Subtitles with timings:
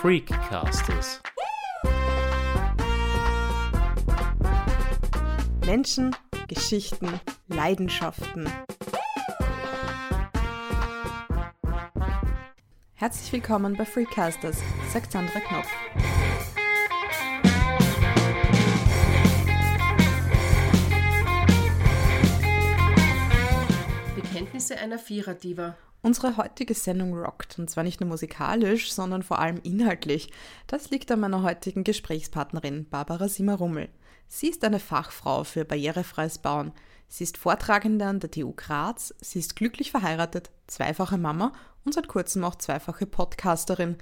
[0.00, 1.20] Freakcasters.
[5.66, 6.14] Menschen,
[6.46, 8.48] Geschichten, Leidenschaften.
[12.94, 14.62] Herzlich willkommen bei Freakcasters,
[14.92, 15.66] sagt Sandra Knopf.
[24.14, 25.76] Bekenntnisse einer Viererdiva.
[26.00, 30.30] Unsere heutige Sendung rockt, und zwar nicht nur musikalisch, sondern vor allem inhaltlich.
[30.68, 33.88] Das liegt an meiner heutigen Gesprächspartnerin Barbara Simmer-Rummel.
[34.28, 36.72] Sie ist eine Fachfrau für barrierefreies Bauen.
[37.08, 41.52] Sie ist Vortragende an der TU Graz, sie ist glücklich verheiratet, zweifache Mama
[41.84, 43.96] und seit kurzem auch zweifache Podcasterin.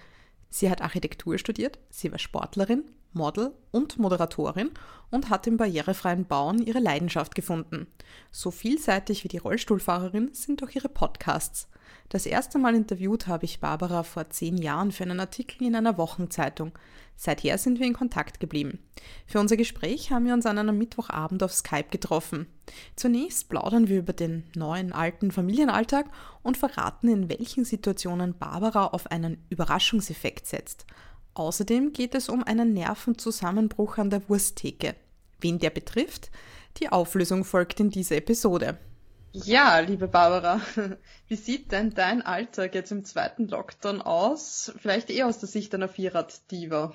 [0.51, 4.71] Sie hat Architektur studiert, sie war Sportlerin, Model und Moderatorin
[5.11, 7.87] und hat im barrierefreien Bauen ihre Leidenschaft gefunden.
[8.31, 11.69] So vielseitig wie die Rollstuhlfahrerin sind auch ihre Podcasts.
[12.09, 15.99] Das erste Mal interviewt habe ich Barbara vor zehn Jahren für einen Artikel in einer
[15.99, 16.73] Wochenzeitung.
[17.17, 18.79] Seither sind wir in Kontakt geblieben.
[19.27, 22.47] Für unser Gespräch haben wir uns an einem Mittwochabend auf Skype getroffen.
[22.95, 26.07] Zunächst plaudern wir über den neuen alten Familienalltag
[26.43, 30.87] und verraten, in welchen Situationen Barbara auf einen Überraschungseffekt setzt.
[31.35, 34.95] Außerdem geht es um einen Nervenzusammenbruch an der Wursttheke.
[35.41, 36.31] Wen der betrifft?
[36.79, 38.79] Die Auflösung folgt in dieser Episode.
[39.45, 40.63] Ja, liebe Barbara,
[41.29, 44.73] wie sieht denn dein Alltag jetzt im zweiten Lockdown aus?
[44.79, 46.95] Vielleicht eher aus der Sicht einer Vierrad-Diva.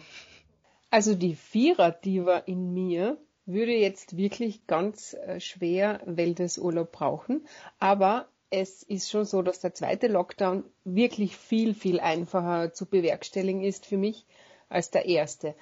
[0.89, 7.45] Also die Vierrad-Diva in mir würde jetzt wirklich ganz äh, schwer Wellnessurlaub brauchen,
[7.77, 13.63] aber es ist schon so, dass der zweite Lockdown wirklich viel, viel einfacher zu bewerkstelligen
[13.63, 14.25] ist für mich
[14.67, 15.53] als der erste.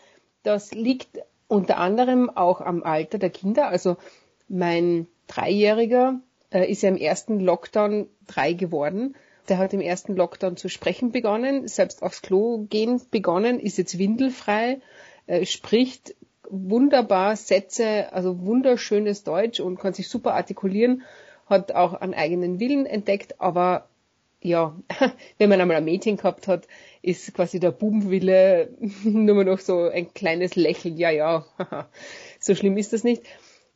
[0.44, 3.68] Das liegt unter anderem auch am Alter der Kinder.
[3.68, 3.98] Also
[4.48, 6.22] mein Dreijähriger
[6.52, 9.16] äh, ist ja im ersten Lockdown drei geworden.
[9.48, 13.98] Der hat im ersten Lockdown zu sprechen begonnen, selbst aufs Klo gehen begonnen, ist jetzt
[13.98, 14.80] windelfrei,
[15.28, 16.16] äh, spricht
[16.50, 21.04] wunderbar Sätze, also wunderschönes Deutsch und kann sich super artikulieren,
[21.48, 23.88] hat auch einen eigenen Willen entdeckt, aber
[24.42, 24.76] ja,
[25.38, 26.68] wenn man einmal ein Mädchen gehabt hat,
[27.02, 28.70] ist quasi der Bubenwille
[29.04, 30.98] nur noch so ein kleines Lächeln.
[30.98, 31.46] Ja, ja,
[32.40, 33.24] so schlimm ist das nicht.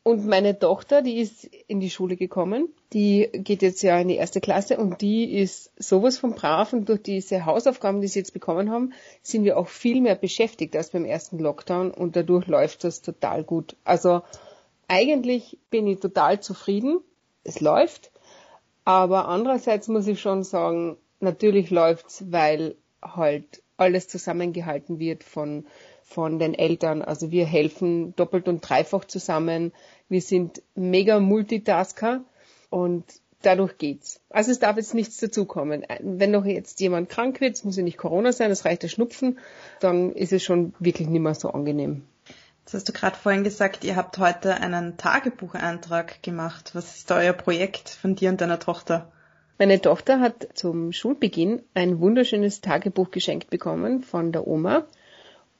[0.04, 4.16] Und meine Tochter, die ist in die Schule gekommen, die geht jetzt ja in die
[4.16, 8.34] erste Klasse und die ist sowas von brav und durch diese Hausaufgaben, die sie jetzt
[8.34, 8.92] bekommen haben,
[9.22, 13.44] sind wir auch viel mehr beschäftigt als beim ersten Lockdown und dadurch läuft das total
[13.44, 13.76] gut.
[13.82, 14.20] Also
[14.88, 17.00] eigentlich bin ich total zufrieden.
[17.42, 18.12] Es läuft.
[18.84, 25.64] Aber andererseits muss ich schon sagen, natürlich läuft's, weil halt alles zusammengehalten wird von,
[26.04, 27.02] von den Eltern.
[27.02, 29.72] Also wir helfen doppelt und dreifach zusammen.
[30.08, 32.22] Wir sind mega Multitasker
[32.70, 33.04] und
[33.42, 34.20] dadurch geht's.
[34.30, 35.84] Also es darf jetzt nichts dazukommen.
[36.00, 38.88] Wenn noch jetzt jemand krank wird, es muss ja nicht Corona sein, es reicht der
[38.88, 39.38] Schnupfen,
[39.80, 42.04] dann ist es schon wirklich nicht mehr so angenehm.
[42.64, 46.70] Jetzt hast du gerade vorhin gesagt, ihr habt heute einen Tagebucheintrag gemacht.
[46.74, 49.12] Was ist da euer Projekt von dir und deiner Tochter?
[49.58, 54.86] Meine Tochter hat zum Schulbeginn ein wunderschönes Tagebuch geschenkt bekommen von der Oma.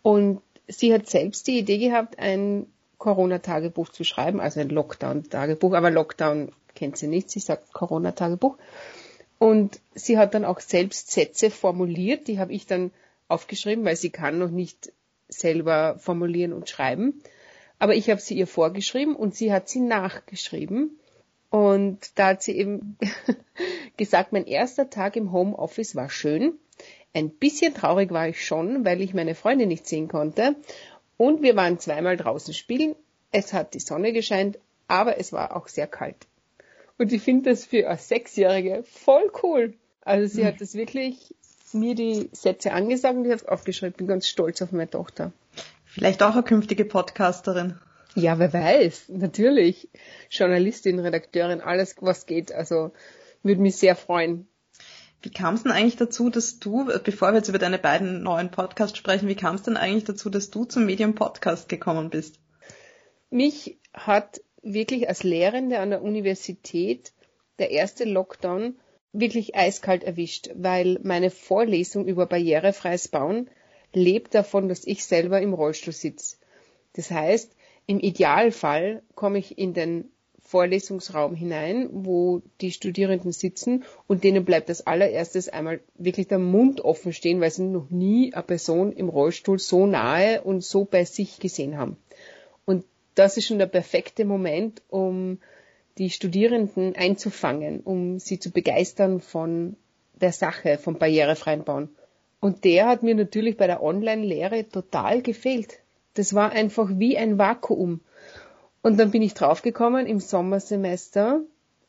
[0.05, 2.67] Und sie hat selbst die Idee gehabt, ein
[2.99, 5.73] Corona-Tagebuch zu schreiben, also ein Lockdown-Tagebuch.
[5.73, 8.59] Aber Lockdown kennt sie nicht, sie sagt Corona-Tagebuch.
[9.39, 12.91] Und sie hat dann auch selbst Sätze formuliert, die habe ich dann
[13.29, 14.93] aufgeschrieben, weil sie kann noch nicht
[15.29, 17.23] selber formulieren und schreiben.
[17.79, 20.99] Aber ich habe sie ihr vorgeschrieben und sie hat sie nachgeschrieben.
[21.49, 22.99] Und da hat sie eben
[23.97, 26.59] gesagt, mein erster Tag im Homeoffice war schön.
[27.15, 30.57] Ein bisschen traurig war ich schon, weil ich meine Freunde nicht sehen konnte.
[31.17, 32.97] Und wir waren zweimal draußen spielen.
[33.31, 34.59] Es hat die Sonne gescheint,
[34.89, 36.27] aber es war auch sehr kalt.
[36.99, 39.75] Und ich finde das für eine Sechsjährige voll cool.
[40.03, 41.35] Also sie hat das wirklich
[41.73, 43.97] mir die Sätze angesagt und ich habe es aufgeschrieben.
[43.97, 45.33] Bin ganz stolz auf meine Tochter.
[45.85, 47.79] Vielleicht auch eine künftige Podcasterin.
[48.15, 49.07] Ja, wer weiß.
[49.09, 49.89] Natürlich.
[50.31, 52.53] Journalistin, Redakteurin, alles was geht.
[52.53, 52.93] Also
[53.43, 54.47] würde mich sehr freuen.
[55.25, 58.51] Wie kam es denn eigentlich dazu, dass du, bevor wir jetzt über deine beiden neuen
[58.51, 62.39] Podcasts sprechen, wie kam es denn eigentlich dazu, dass du zum Medium Podcast gekommen bist?
[63.31, 67.15] Mich hat wirklich als Lehrende an der Universität
[67.59, 68.77] der erste Lockdown
[69.13, 73.49] wirklich eiskalt erwischt, weil meine Vorlesung über barrierefreies Bauen
[73.95, 76.37] lebt davon, dass ich selber im Rollstuhl sitze.
[76.93, 77.57] Das heißt,
[77.87, 80.11] im Idealfall komme ich in den
[80.45, 86.83] Vorlesungsraum hinein, wo die Studierenden sitzen und denen bleibt als allererstes einmal wirklich der Mund
[86.83, 91.05] offen stehen, weil sie noch nie eine Person im Rollstuhl so nahe und so bei
[91.05, 91.97] sich gesehen haben.
[92.67, 95.39] Und das ist schon der perfekte Moment, um
[95.99, 99.77] die Studierenden einzufangen, um sie zu begeistern von
[100.21, 101.89] der Sache, vom barrierefreien Bauen.
[102.41, 105.79] Und der hat mir natürlich bei der Online-Lehre total gefehlt.
[106.15, 108.01] Das war einfach wie ein Vakuum.
[108.85, 111.41] Und dann bin ich draufgekommen, im Sommersemester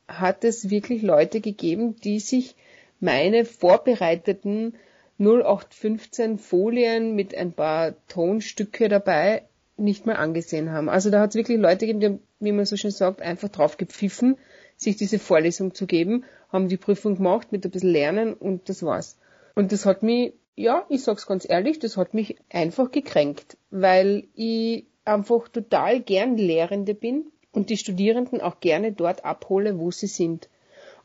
[0.07, 2.55] hat es wirklich Leute gegeben, die sich
[3.01, 4.75] meine vorbereiteten
[5.19, 9.43] 0815 Folien mit ein paar Tonstücke dabei
[9.75, 10.87] nicht mehr angesehen haben.
[10.87, 13.49] Also da hat es wirklich Leute gegeben, die haben, wie man so schön sagt, einfach
[13.49, 14.37] drauf gepfiffen,
[14.77, 18.83] sich diese Vorlesung zu geben, haben die Prüfung gemacht mit ein bisschen Lernen und das
[18.83, 19.17] war's.
[19.53, 24.29] Und das hat mich, ja, ich sag's ganz ehrlich, das hat mich einfach gekränkt, weil
[24.33, 30.07] ich einfach total gern Lehrende bin und die Studierenden auch gerne dort abhole, wo sie
[30.07, 30.49] sind.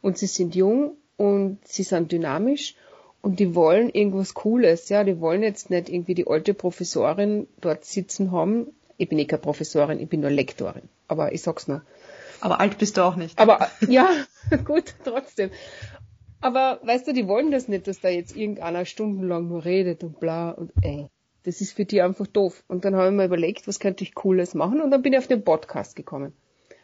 [0.03, 2.75] Und sie sind jung und sie sind dynamisch
[3.23, 7.85] und die wollen irgendwas Cooles, ja, die wollen jetzt nicht irgendwie die alte Professorin dort
[7.85, 8.69] sitzen haben.
[8.97, 11.83] Ich bin eh keine Professorin, ich bin nur Lektorin, aber ich sag's nur.
[12.41, 13.39] Aber alt bist du auch nicht.
[13.39, 14.09] Aber ja,
[14.65, 15.51] gut, trotzdem.
[16.41, 20.21] Aber weißt du, die wollen das nicht, dass da jetzt irgendeiner stundenlang nur redet und
[20.21, 21.09] bla und ey.
[21.45, 22.65] Das ist für die einfach doof.
[22.69, 25.19] Und dann habe ich mir überlegt, was könnte ich Cooles machen und dann bin ich
[25.19, 26.33] auf den Podcast gekommen.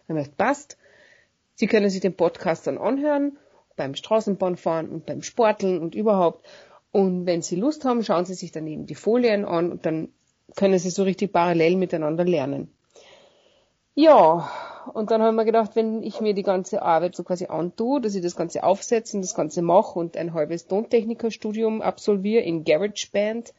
[0.07, 0.79] Dann habe ich gedacht, passt,
[1.55, 3.39] Sie können sich den Podcast dann anhören
[3.77, 6.47] beim Straßenbahnfahren und beim Sporteln und überhaupt.
[6.93, 10.09] Und wenn Sie Lust haben, schauen Sie sich dann eben die Folien an und dann
[10.55, 12.73] können Sie so richtig parallel miteinander lernen.
[13.95, 14.51] Ja,
[14.93, 18.15] und dann haben wir gedacht, wenn ich mir die ganze Arbeit so quasi antue, dass
[18.15, 23.55] ich das Ganze aufsetze und das Ganze mache und ein halbes Tontechnikerstudium absolviere in GarageBand,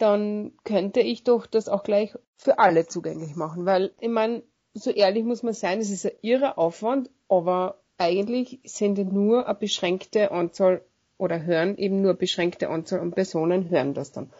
[0.00, 3.66] dann könnte ich doch das auch gleich für alle zugänglich machen.
[3.66, 4.42] Weil, ich meine,
[4.72, 9.54] so ehrlich muss man sein, es ist ein irrer Aufwand, aber eigentlich sind nur eine
[9.54, 10.82] beschränkte Anzahl
[11.18, 14.30] oder hören eben nur eine beschränkte Anzahl an Personen hören das dann.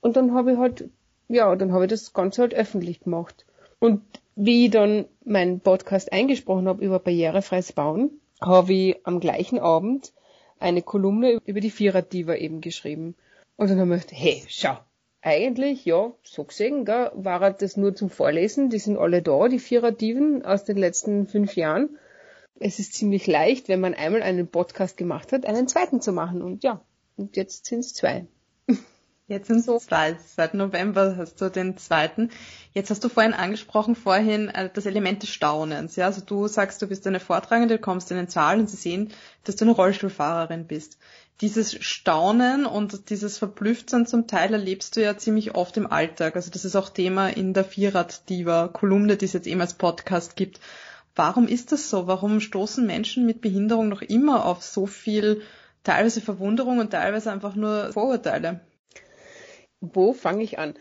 [0.00, 0.90] Und dann habe ich halt,
[1.28, 3.46] ja, dann habe ich das Ganze halt öffentlich gemacht.
[3.78, 4.02] Und
[4.34, 10.12] wie ich dann meinen Podcast eingesprochen habe über barrierefreies Bauen, habe ich am gleichen Abend
[10.58, 13.14] eine Kolumne über die Vierer-Diva eben geschrieben.
[13.56, 14.78] Und dann habe ich gedacht, hey, schau,
[15.20, 18.70] eigentlich, ja, so gesehen, gell, war das nur zum Vorlesen.
[18.70, 21.96] Die sind alle da, die Vierer-Diven aus den letzten fünf Jahren
[22.62, 26.42] es ist ziemlich leicht, wenn man einmal einen Podcast gemacht hat, einen zweiten zu machen.
[26.42, 26.84] Und ja,
[27.16, 28.26] und jetzt sind es zwei.
[29.32, 29.78] Jetzt sind so.
[29.78, 30.14] zwei.
[30.36, 32.28] Seit November hast du den zweiten.
[32.74, 35.96] Jetzt hast du vorhin angesprochen, vorhin äh, das Element des Staunens.
[35.96, 38.76] Ja, also du sagst, du bist eine Vortragende, du kommst in den Saal und sie
[38.76, 39.10] sehen,
[39.44, 40.98] dass du eine Rollstuhlfahrerin bist.
[41.40, 46.36] Dieses Staunen und dieses Verblüfftsein zum Teil erlebst du ja ziemlich oft im Alltag.
[46.36, 50.60] Also das ist auch Thema in der Vierrad-Diva-Kolumne, die es jetzt eben als Podcast gibt.
[51.16, 52.06] Warum ist das so?
[52.06, 55.40] Warum stoßen Menschen mit Behinderung noch immer auf so viel
[55.84, 58.60] teilweise Verwunderung und teilweise einfach nur Vorurteile?
[59.82, 60.74] Wo fange ich an?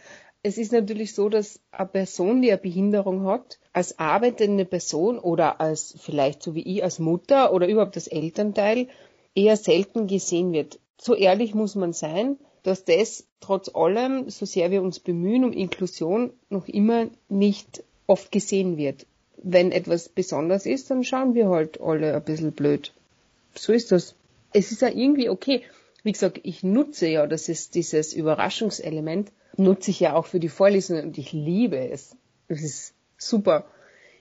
[0.44, 5.60] Es ist natürlich so, dass eine Person, die eine Behinderung hat, als arbeitende Person oder
[5.60, 8.88] als vielleicht so wie ich als Mutter oder überhaupt als Elternteil
[9.36, 10.80] eher selten gesehen wird.
[10.98, 15.52] So ehrlich muss man sein, dass das trotz allem, so sehr wir uns bemühen um
[15.52, 19.06] Inklusion, noch immer nicht oft gesehen wird
[19.44, 22.94] wenn etwas besonders ist, dann schauen wir halt alle ein bisschen blöd.
[23.56, 24.16] So ist das.
[24.54, 25.64] Es ist ja irgendwie okay.
[26.04, 30.50] Wie gesagt, ich nutze ja, das ist dieses Überraschungselement, nutze ich ja auch für die
[30.50, 32.16] Vorlesungen und ich liebe es.
[32.48, 33.66] Es ist super.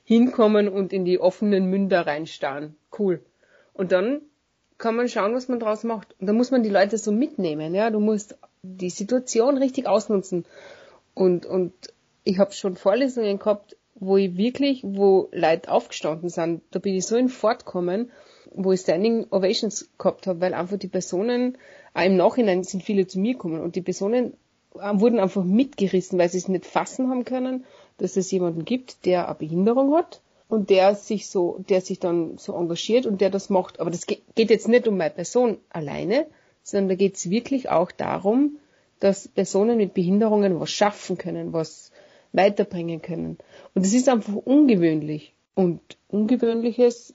[0.05, 2.77] Hinkommen und in die offenen Münder reinstarren.
[2.99, 3.23] Cool.
[3.73, 4.23] Und dann
[4.77, 6.15] kann man schauen, was man draus macht.
[6.19, 7.91] Und da muss man die Leute so mitnehmen, ja.
[7.91, 10.45] Du musst die Situation richtig ausnutzen.
[11.15, 11.73] Und, und
[12.25, 17.07] ich habe schon Vorlesungen gehabt, wo ich wirklich, wo Leute aufgestanden sind, da bin ich
[17.07, 18.11] so in Fortkommen,
[18.55, 21.59] wo ich Standing Ovations gehabt habe, weil einfach die Personen,
[21.95, 24.35] auch im Nachhinein sind viele zu mir gekommen und die Personen
[24.75, 27.65] äh, wurden einfach mitgerissen, weil sie es nicht fassen haben können,
[27.99, 32.39] dass es jemanden gibt, der eine Behinderung hat und der sich so, der sich dann
[32.39, 33.81] so engagiert und der das macht.
[33.81, 36.27] Aber das geht jetzt nicht um meine Person alleine,
[36.63, 38.59] sondern da geht es wirklich auch darum,
[38.99, 41.91] dass Personen mit Behinderungen was schaffen können, was
[42.33, 43.39] weiterbringen können.
[43.75, 45.35] Und es ist einfach ungewöhnlich.
[45.55, 47.15] Und Ungewöhnliches,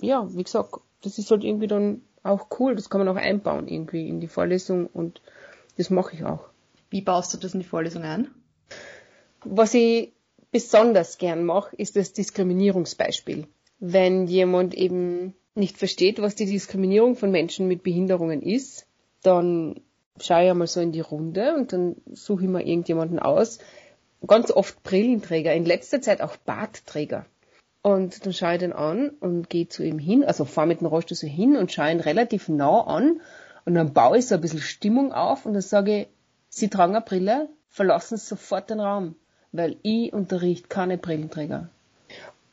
[0.00, 2.74] ja, wie gesagt, das ist halt irgendwie dann auch cool.
[2.74, 5.20] Das kann man auch einbauen irgendwie in die Vorlesung und
[5.76, 6.48] das mache ich auch.
[6.90, 8.30] Wie baust du das in die Vorlesung ein?
[9.44, 10.12] Was ich
[10.50, 13.46] besonders gern mache, ist das Diskriminierungsbeispiel.
[13.80, 18.86] Wenn jemand eben nicht versteht, was die Diskriminierung von Menschen mit Behinderungen ist,
[19.22, 19.80] dann
[20.20, 23.58] schaue ich einmal so in die Runde und dann suche ich mir irgendjemanden aus,
[24.26, 27.26] ganz oft Brillenträger, in letzter Zeit auch Bartträger.
[27.86, 30.86] Und dann schaue ich den an und gehe zu ihm hin, also fahre mit dem
[30.86, 33.20] Rollstuhl so hin und schaue ihn relativ nah an
[33.66, 36.06] und dann baue ich so ein bisschen Stimmung auf und dann sage ich,
[36.48, 39.16] Sie tragen eine Brille, verlassen Sie sofort den Raum,
[39.52, 41.68] weil ich unterrichte keine Brillenträger.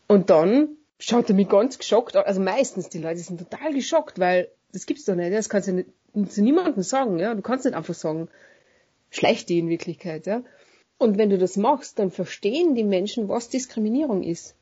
[0.09, 4.19] Und dann schaut er mich ganz geschockt an, also meistens die Leute sind total geschockt,
[4.19, 5.89] weil das gibt's doch nicht, das kannst du nicht,
[6.27, 7.33] zu niemandem sagen, ja.
[7.35, 8.27] Du kannst nicht einfach sagen,
[9.11, 10.43] schlecht die in Wirklichkeit, ja.
[10.97, 14.55] Und wenn du das machst, dann verstehen die Menschen, was Diskriminierung ist.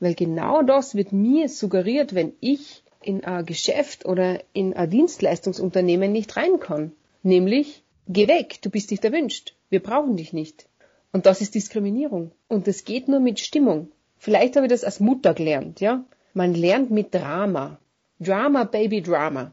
[0.00, 6.12] Weil genau das wird mir suggeriert, wenn ich in ein Geschäft oder in ein Dienstleistungsunternehmen
[6.12, 6.92] nicht rein kann.
[7.22, 9.54] Nämlich, geh weg, du bist nicht erwünscht.
[9.70, 10.66] Wir brauchen dich nicht.
[11.12, 12.32] Und das ist Diskriminierung.
[12.48, 13.90] Und das geht nur mit Stimmung.
[14.18, 16.04] Vielleicht habe ich das als Mutter gelernt, ja.
[16.34, 17.78] Man lernt mit Drama.
[18.18, 19.52] Drama, Baby, Drama.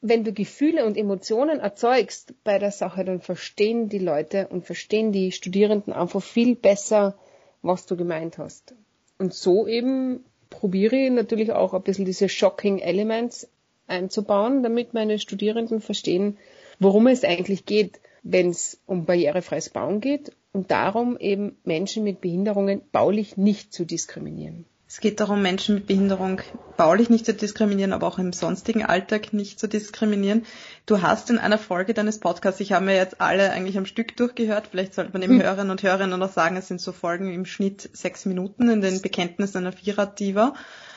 [0.00, 5.10] Wenn du Gefühle und Emotionen erzeugst bei der Sache, dann verstehen die Leute und verstehen
[5.10, 7.18] die Studierenden einfach viel besser,
[7.62, 8.74] was du gemeint hast.
[9.18, 13.48] Und so eben probiere ich natürlich auch ein bisschen diese Shocking Elements
[13.86, 16.38] einzubauen, damit meine Studierenden verstehen,
[16.78, 22.20] worum es eigentlich geht, wenn es um barrierefreies Bauen geht und darum eben Menschen mit
[22.20, 24.64] Behinderungen baulich nicht zu diskriminieren.
[24.88, 26.40] Es geht darum, Menschen mit Behinderung
[26.76, 30.46] baulich nicht zu diskriminieren, aber auch im sonstigen Alltag nicht zu diskriminieren.
[30.86, 34.16] Du hast in einer Folge deines Podcasts, ich habe mir jetzt alle eigentlich am Stück
[34.16, 37.46] durchgehört, vielleicht sollte man dem Hörerinnen und Hörerinnen noch sagen, es sind so Folgen im
[37.46, 40.54] Schnitt sechs Minuten in den Bekenntnissen einer Vierer-Diva.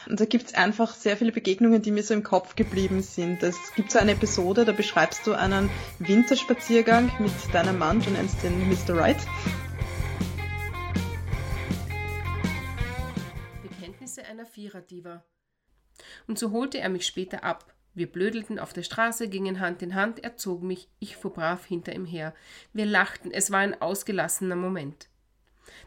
[0.08, 3.42] Und da gibt's einfach sehr viele Begegnungen, die mir so im Kopf geblieben sind.
[3.42, 8.44] Es gibt so eine Episode, da beschreibst du einen Winterspaziergang mit deinem Mann, du nennst
[8.44, 8.96] den Mr.
[8.96, 9.18] Wright.
[14.60, 15.24] Viererdiva.
[16.28, 17.74] Und so holte er mich später ab.
[17.94, 21.66] Wir blödelten auf der Straße, gingen Hand in Hand, er zog mich, ich fuhr brav
[21.66, 22.34] hinter ihm her.
[22.74, 25.08] Wir lachten, es war ein ausgelassener Moment.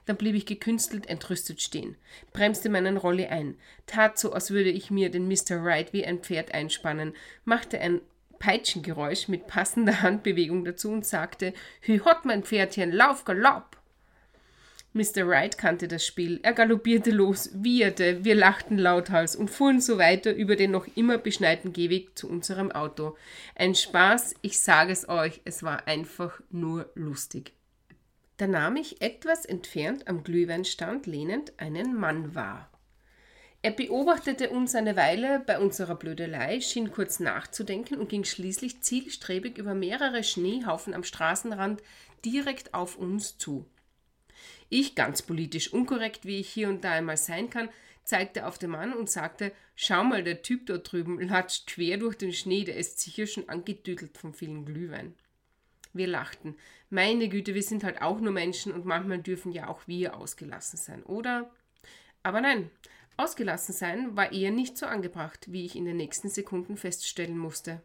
[0.06, 1.96] Dann blieb ich gekünstelt entrüstet stehen,
[2.32, 5.62] bremste meinen Rolli ein, tat so, als würde ich mir den Mr.
[5.62, 7.14] Wright wie ein Pferd einspannen,
[7.44, 8.00] machte ein
[8.38, 11.52] Peitschengeräusch mit passender Handbewegung dazu und sagte:
[11.82, 13.81] Hü hot, mein Pferdchen, lauf Galopp!
[14.94, 15.26] Mr.
[15.26, 16.40] Wright kannte das Spiel.
[16.42, 21.16] Er galoppierte los, wieherte, wir lachten lauthals und fuhren so weiter über den noch immer
[21.16, 23.16] beschneiten Gehweg zu unserem Auto.
[23.54, 27.52] Ein Spaß, ich sage es euch, es war einfach nur lustig.
[28.36, 32.68] Da nahm ich etwas entfernt am Glühweinstand lehnend einen Mann wahr.
[33.62, 39.56] Er beobachtete uns eine Weile bei unserer Blödelei, schien kurz nachzudenken und ging schließlich zielstrebig
[39.56, 41.80] über mehrere Schneehaufen am Straßenrand
[42.24, 43.64] direkt auf uns zu.
[44.74, 47.68] Ich, ganz politisch unkorrekt, wie ich hier und da einmal sein kann,
[48.04, 52.16] zeigte auf den Mann und sagte, schau mal, der Typ dort drüben latscht quer durch
[52.16, 55.14] den Schnee, der ist sicher schon angedüdelt vom vielen Glühwein.
[55.92, 56.56] Wir lachten.
[56.88, 60.78] Meine Güte, wir sind halt auch nur Menschen und manchmal dürfen ja auch wir ausgelassen
[60.78, 61.50] sein, oder?
[62.22, 62.70] Aber nein,
[63.18, 67.82] ausgelassen sein war eher nicht so angebracht, wie ich in den nächsten Sekunden feststellen musste.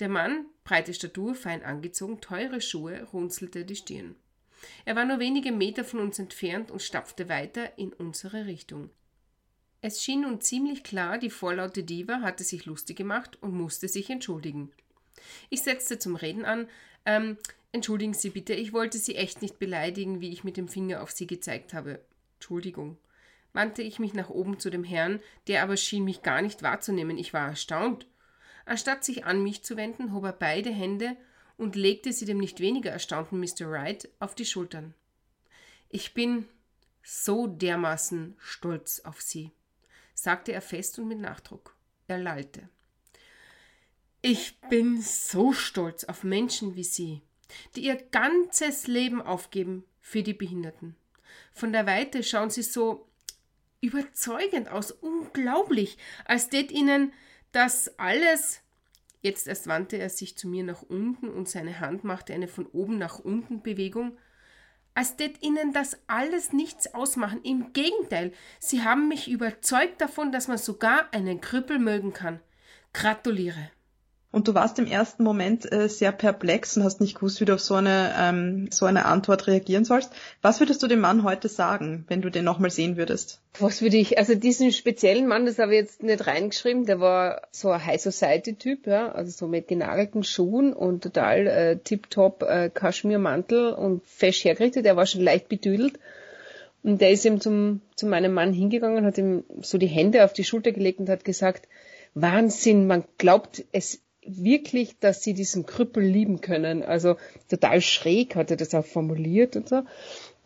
[0.00, 4.16] Der Mann, breite Statur, fein angezogen, teure Schuhe, runzelte die Stirn.
[4.84, 8.90] Er war nur wenige Meter von uns entfernt und stapfte weiter in unsere Richtung.
[9.80, 14.10] Es schien nun ziemlich klar, die vorlaute Diva hatte sich lustig gemacht und musste sich
[14.10, 14.72] entschuldigen.
[15.50, 16.68] Ich setzte zum Reden an.
[17.04, 17.36] Ähm,
[17.70, 21.12] entschuldigen Sie bitte, ich wollte Sie echt nicht beleidigen, wie ich mit dem Finger auf
[21.12, 22.00] Sie gezeigt habe.
[22.34, 22.98] Entschuldigung.
[23.52, 27.16] Wandte ich mich nach oben zu dem Herrn, der aber schien mich gar nicht wahrzunehmen.
[27.16, 28.06] Ich war erstaunt.
[28.66, 31.16] Anstatt sich an mich zu wenden, hob er beide Hände
[31.58, 33.70] und legte sie dem nicht weniger erstaunten Mr.
[33.70, 34.94] Wright auf die Schultern.
[35.90, 36.48] Ich bin
[37.02, 39.50] so dermaßen stolz auf Sie,
[40.14, 41.76] sagte er fest und mit Nachdruck.
[42.06, 42.68] Er lallte.
[44.22, 47.22] Ich bin so stolz auf Menschen wie Sie,
[47.76, 50.96] die ihr ganzes Leben aufgeben für die Behinderten.
[51.52, 53.08] Von der Weite schauen Sie so
[53.80, 57.12] überzeugend aus, unglaublich, als tät Ihnen
[57.52, 58.60] das alles
[59.28, 62.64] Jetzt erst wandte er sich zu mir nach unten und seine Hand machte eine von
[62.64, 64.16] oben nach unten Bewegung.
[64.94, 67.42] Als tät ihnen das alles nichts ausmachen.
[67.42, 72.40] Im Gegenteil, sie haben mich überzeugt davon, dass man sogar einen Krüppel mögen kann.
[72.94, 73.70] Gratuliere.
[74.38, 77.54] Und du warst im ersten Moment äh, sehr perplex und hast nicht gewusst, wie du
[77.54, 80.12] auf so eine, ähm, so eine Antwort reagieren sollst.
[80.42, 83.40] Was würdest du dem Mann heute sagen, wenn du den nochmal sehen würdest?
[83.58, 87.48] Was würde ich, also diesen speziellen Mann, das habe ich jetzt nicht reingeschrieben, der war
[87.50, 92.44] so ein High Society Typ, ja, also so mit genagelten Schuhen und total äh, tiptop
[92.44, 95.98] äh, Kaschmirmantel und fesch hergerichtet, der war schon leicht betüdelt.
[96.84, 100.32] Und der ist eben zum, zu meinem Mann hingegangen, hat ihm so die Hände auf
[100.32, 101.66] die Schulter gelegt und hat gesagt,
[102.14, 104.00] Wahnsinn, man glaubt es
[104.36, 106.82] wirklich, dass sie diesen Krüppel lieben können.
[106.82, 107.16] Also
[107.48, 109.82] total schräg hat er das auch formuliert und so.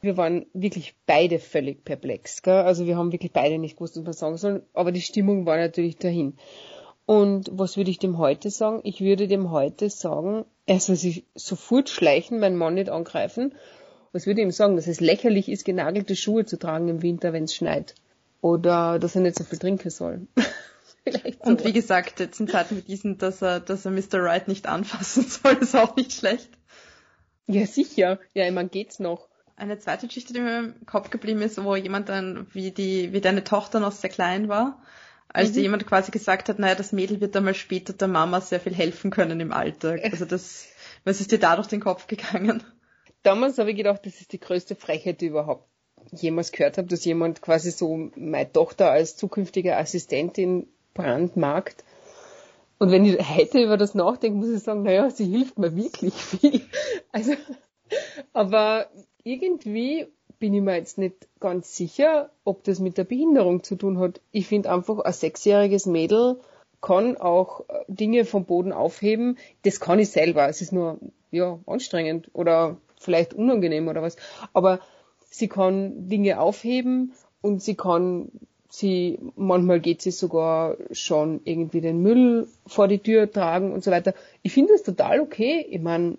[0.01, 2.43] Wir waren wirklich beide völlig perplex.
[2.43, 2.55] Gell?
[2.55, 4.63] Also wir haben wirklich beide nicht gewusst, was wir sagen sollen.
[4.75, 6.35] Aber die Stimmung war natürlich dahin.
[7.07, 8.81] Und was würde ich dem heute sagen?
[8.85, 13.55] Ich würde dem heute sagen, er soll sich sofort schleichen, meinen Mann nicht angreifen.
[14.13, 14.77] Was würde ich ihm sagen?
[14.77, 17.95] Dass es lächerlich ist, genagelte Schuhe zu tragen im Winter, wenn es schneit.
[18.41, 20.27] Oder dass er nicht so viel trinken soll.
[21.05, 21.51] Vielleicht so.
[21.51, 24.23] Und wie gesagt, jetzt in Zeiten wie diesen, dass er, dass er Mr.
[24.23, 26.51] Wright nicht anfassen soll, ist auch nicht schlecht.
[27.47, 28.19] Ja, sicher.
[28.35, 29.29] Ja, meine, geht's noch.
[29.57, 33.21] Eine zweite Geschichte, die mir im Kopf geblieben ist, wo jemand dann, wie die, wie
[33.21, 34.83] deine Tochter noch sehr klein war,
[35.29, 35.55] als mhm.
[35.55, 38.75] dir jemand quasi gesagt hat, naja, das Mädel wird einmal später der Mama sehr viel
[38.75, 40.01] helfen können im Alltag.
[40.05, 40.69] Also das,
[41.05, 42.63] was ist dir da durch den Kopf gegangen?
[43.23, 45.69] Damals habe ich gedacht, das ist die größte Frechheit, überhaupt
[46.11, 51.85] jemals gehört habe, dass jemand quasi so meine Tochter als zukünftige Assistentin brandmarkt.
[52.79, 56.15] Und wenn ich heute über das nachdenke, muss ich sagen, naja, sie hilft mir wirklich
[56.15, 56.63] viel.
[57.13, 57.33] Also,
[58.33, 58.87] aber
[59.23, 60.07] irgendwie
[60.39, 64.21] bin ich mir jetzt nicht ganz sicher, ob das mit der Behinderung zu tun hat.
[64.33, 66.41] Ich finde einfach, ein sechsjähriges Mädel
[66.81, 69.39] kann auch äh, Dinge vom Boden aufheben.
[69.63, 70.49] Das kann ich selber.
[70.49, 70.99] Es ist nur,
[71.31, 74.17] ja, anstrengend oder vielleicht unangenehm oder was.
[74.53, 74.81] Aber
[75.33, 78.31] sie kann Dinge aufheben und sie kann
[78.69, 83.91] sie, manchmal geht sie sogar schon irgendwie den Müll vor die Tür tragen und so
[83.91, 84.15] weiter.
[84.43, 85.67] Ich finde das total okay.
[85.69, 86.19] Ich meine,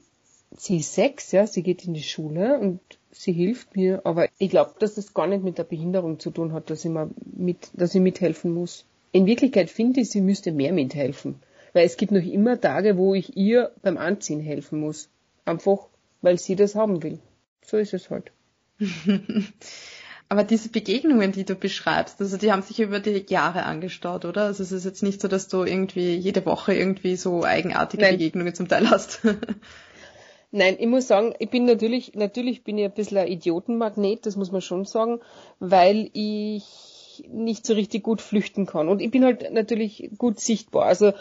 [0.57, 2.79] sie ist sechs, ja, sie geht in die Schule und
[3.11, 6.51] sie hilft mir, aber ich glaube, dass das gar nicht mit der Behinderung zu tun
[6.51, 8.85] hat, dass ich, mal mit, dass ich mithelfen muss.
[9.11, 11.35] In Wirklichkeit finde ich, sie müsste mehr mithelfen.
[11.73, 15.09] Weil es gibt noch immer Tage, wo ich ihr beim Anziehen helfen muss.
[15.45, 15.87] Einfach,
[16.21, 17.19] weil sie das haben will.
[17.65, 18.31] So ist es halt.
[20.29, 24.45] Aber diese Begegnungen, die du beschreibst, also die haben sich über die Jahre angestaut, oder?
[24.45, 28.17] Also es ist jetzt nicht so, dass du irgendwie jede Woche irgendwie so eigenartige Nein.
[28.17, 29.21] Begegnungen zum Teil hast.
[30.51, 34.35] Nein, ich muss sagen, ich bin natürlich, natürlich bin ich ein bisschen ein Idiotenmagnet, das
[34.35, 35.19] muss man schon sagen,
[35.59, 38.87] weil ich nicht so richtig gut flüchten kann.
[38.87, 40.85] Und ich bin halt natürlich gut sichtbar.
[40.85, 41.13] Also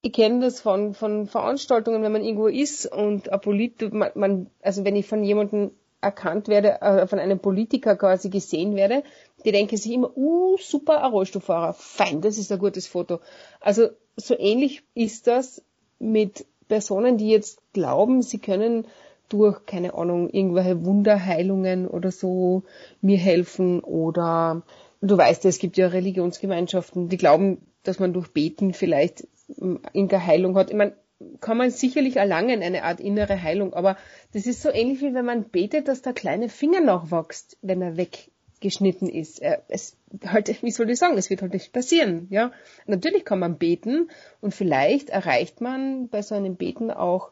[0.00, 4.50] ich kenne das von, von Veranstaltungen, wenn man irgendwo ist und ein Polit, man, man,
[4.62, 9.02] also wenn ich von jemandem erkannt werde, äh, von einem Politiker quasi gesehen werde,
[9.44, 13.20] die denken sich immer, uh, super, ein Rollstuhlfahrer, fein, das ist ein gutes Foto.
[13.60, 15.62] Also so ähnlich ist das
[15.98, 18.86] mit Personen, die jetzt glauben, sie können
[19.28, 22.62] durch, keine Ahnung, irgendwelche Wunderheilungen oder so
[23.00, 24.62] mir helfen oder
[25.00, 30.26] du weißt ja, es gibt ja Religionsgemeinschaften, die glauben, dass man durch Beten vielleicht irgendeine
[30.26, 30.70] Heilung hat.
[30.70, 30.94] Ich meine,
[31.40, 33.96] kann man sicherlich erlangen, eine Art innere Heilung, aber
[34.32, 37.96] das ist so ähnlich wie wenn man betet, dass der kleine Finger nachwächst, wenn er
[37.96, 39.42] weggeschnitten ist.
[39.68, 42.52] Es halt, wie soll ich sagen, es wird halt nicht passieren, ja.
[42.86, 47.30] Natürlich kann man beten und vielleicht erreicht man bei so einem Beten auch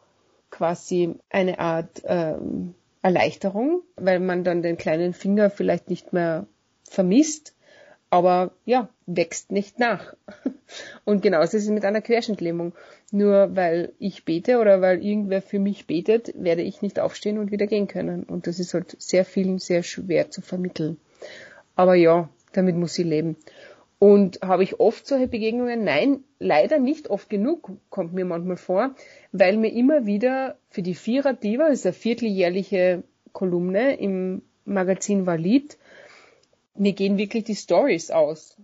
[0.51, 6.45] quasi eine Art ähm, Erleichterung, weil man dann den kleinen Finger vielleicht nicht mehr
[6.83, 7.53] vermisst
[8.09, 10.13] aber ja, wächst nicht nach.
[11.05, 12.73] Und genauso ist es mit einer Querschnittlähmung.
[13.11, 17.51] Nur weil ich bete oder weil irgendwer für mich betet, werde ich nicht aufstehen und
[17.51, 18.23] wieder gehen können.
[18.23, 20.97] Und das ist halt sehr vielen sehr schwer zu vermitteln.
[21.75, 23.37] Aber ja, damit muss sie leben.
[23.99, 25.83] Und habe ich oft solche Begegnungen?
[25.83, 28.93] Nein, leider nicht oft genug, kommt mir manchmal vor,
[29.31, 35.25] weil mir immer wieder für die Vierer Diva, das ist eine vierteljährliche Kolumne im Magazin
[35.25, 35.77] Valid,
[36.79, 38.57] mir gehen wirklich die Stories aus.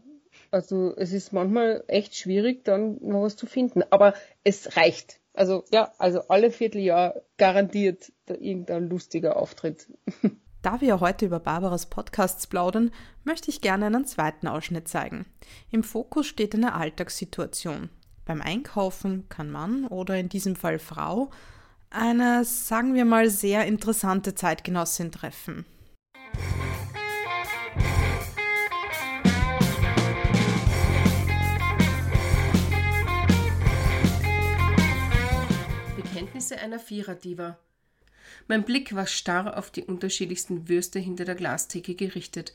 [0.52, 3.84] Also es ist manchmal echt schwierig, dann noch was zu finden.
[3.90, 5.20] Aber es reicht.
[5.34, 9.88] Also ja, also alle Vierteljahr garantiert irgendein lustiger Auftritt.
[10.62, 12.92] Da wir heute über Barbaras Podcasts plaudern,
[13.26, 15.26] möchte ich gerne einen zweiten Ausschnitt zeigen.
[15.72, 17.90] Im Fokus steht eine Alltagssituation.
[18.24, 21.32] Beim Einkaufen kann Mann oder in diesem Fall Frau
[21.90, 25.66] eine, sagen wir mal, sehr interessante Zeitgenossin treffen.
[36.44, 37.58] Erlebnisse einer Viererdiva.
[38.48, 42.54] Mein Blick war starr auf die unterschiedlichsten Würste hinter der Glastheke gerichtet,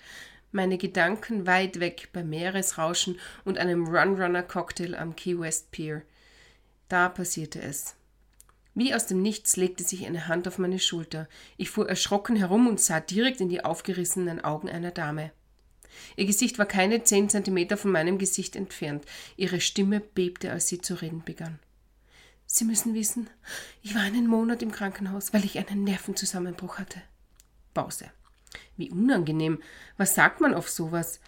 [0.50, 6.02] meine Gedanken weit weg beim Meeresrauschen und einem Run-Runner-Cocktail am Key West Pier.
[6.88, 7.96] Da passierte es.
[8.74, 11.28] Wie aus dem Nichts legte sich eine Hand auf meine Schulter.
[11.56, 15.32] Ich fuhr erschrocken herum und sah direkt in die aufgerissenen Augen einer Dame.
[16.16, 19.04] Ihr Gesicht war keine zehn Zentimeter von meinem Gesicht entfernt.
[19.36, 21.58] Ihre Stimme bebte, als sie zu reden begann.
[22.50, 23.28] Sie müssen wissen,
[23.82, 27.02] ich war einen Monat im Krankenhaus, weil ich einen Nervenzusammenbruch hatte.
[27.74, 28.10] Pause.
[28.78, 29.62] Wie unangenehm.
[29.98, 31.20] Was sagt man auf sowas?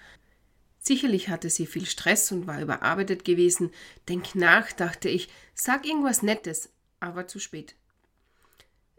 [0.79, 3.71] Sicherlich hatte sie viel Stress und war überarbeitet gewesen.
[4.09, 5.29] Denk nach, dachte ich.
[5.55, 7.75] Sag irgendwas Nettes, aber zu spät.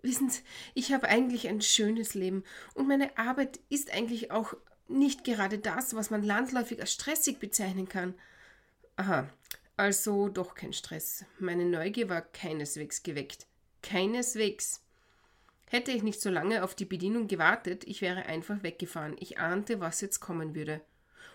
[0.04, 0.42] Wissen Sie,
[0.76, 2.44] ich habe eigentlich ein schönes Leben
[2.76, 4.54] und meine Arbeit ist eigentlich auch
[4.88, 8.14] nicht gerade das, was man landläufig als stressig bezeichnen kann.
[8.96, 9.28] Aha,
[9.82, 11.26] also doch kein Stress.
[11.40, 13.48] Meine Neugier war keineswegs geweckt.
[13.82, 14.86] Keineswegs.
[15.66, 19.16] Hätte ich nicht so lange auf die Bedienung gewartet, ich wäre einfach weggefahren.
[19.20, 20.82] Ich ahnte, was jetzt kommen würde.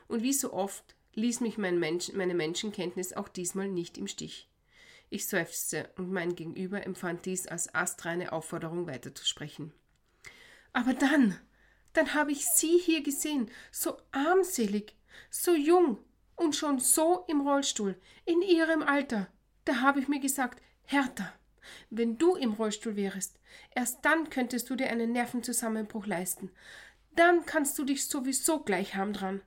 [0.06, 4.48] Und wie so oft ließ mich mein Mensch, meine Menschenkenntnis auch diesmal nicht im Stich.
[5.10, 9.72] Ich seufzte und mein Gegenüber empfand dies als astreine Aufforderung weiterzusprechen.
[10.72, 11.36] Aber dann,
[11.94, 14.94] dann habe ich Sie hier gesehen, so armselig,
[15.30, 15.98] so jung
[16.36, 19.28] und schon so im Rollstuhl, in Ihrem Alter.
[19.64, 21.32] Da habe ich mir gesagt, Hertha,
[21.90, 23.40] wenn du im Rollstuhl wärest,
[23.74, 26.50] erst dann könntest du dir einen Nervenzusammenbruch leisten.
[27.14, 29.42] Dann kannst du dich sowieso gleich haben dran.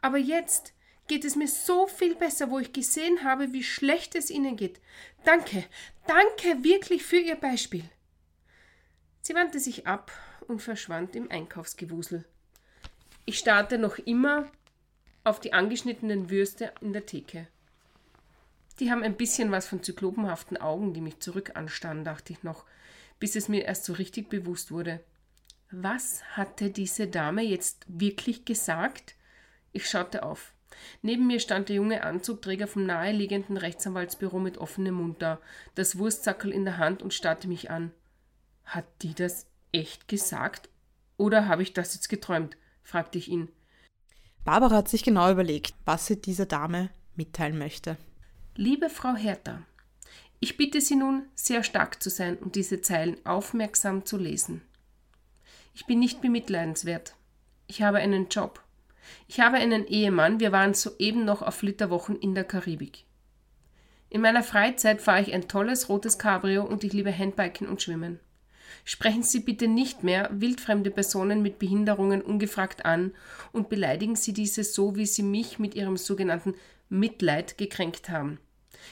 [0.00, 0.72] Aber jetzt
[1.08, 4.80] geht es mir so viel besser, wo ich gesehen habe, wie schlecht es ihnen geht.
[5.24, 5.64] Danke,
[6.06, 7.84] danke wirklich für Ihr Beispiel.
[9.20, 10.12] Sie wandte sich ab
[10.46, 12.24] und verschwand im Einkaufsgewusel.
[13.24, 14.50] Ich starrte noch immer
[15.24, 17.46] auf die angeschnittenen Würste in der Theke.
[18.80, 22.64] Die haben ein bisschen was von zyklopenhaften Augen, die mich zurück anstarren, dachte ich noch,
[23.18, 25.00] bis es mir erst so richtig bewusst wurde.
[25.70, 29.16] Was hatte diese Dame jetzt wirklich gesagt?
[29.72, 30.54] Ich schaute auf.
[31.02, 35.40] Neben mir stand der junge Anzugträger vom naheliegenden Rechtsanwaltsbüro mit offenem Mund da,
[35.74, 37.90] das Wurstsackel in der Hand und starrte mich an.
[38.64, 40.68] Hat die das echt gesagt?
[41.16, 42.56] Oder habe ich das jetzt geträumt?
[42.82, 43.48] fragte ich ihn.
[44.48, 47.98] Barbara hat sich genau überlegt, was sie dieser Dame mitteilen möchte.
[48.56, 49.60] Liebe Frau Hertha,
[50.40, 54.62] ich bitte Sie nun, sehr stark zu sein und diese Zeilen aufmerksam zu lesen.
[55.74, 57.14] Ich bin nicht bemitleidenswert.
[57.66, 58.64] Ich habe einen Job.
[59.26, 63.04] Ich habe einen Ehemann, wir waren soeben noch auf Flitterwochen in der Karibik.
[64.08, 68.18] In meiner Freizeit fahre ich ein tolles rotes Cabrio und ich liebe Handbiken und Schwimmen.
[68.84, 73.12] Sprechen Sie bitte nicht mehr wildfremde Personen mit Behinderungen ungefragt an
[73.52, 76.54] und beleidigen Sie diese so, wie Sie mich mit Ihrem sogenannten
[76.88, 78.38] Mitleid gekränkt haben.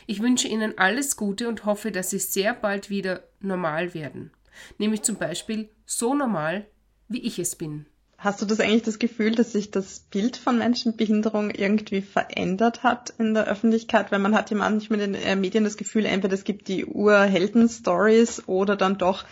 [0.07, 4.31] Ich wünsche Ihnen alles Gute und hoffe, dass Sie sehr bald wieder normal werden.
[4.79, 6.67] Nämlich zum Beispiel so normal,
[7.09, 7.87] wie ich es bin.
[8.19, 12.01] Hast du das eigentlich das Gefühl, dass sich das Bild von Menschen mit Behinderung irgendwie
[12.01, 14.11] verändert hat in der Öffentlichkeit?
[14.11, 16.87] Weil man hat ja manchmal in den äh, Medien das Gefühl, entweder es gibt die
[16.87, 19.25] Urhelden-Stories oder dann doch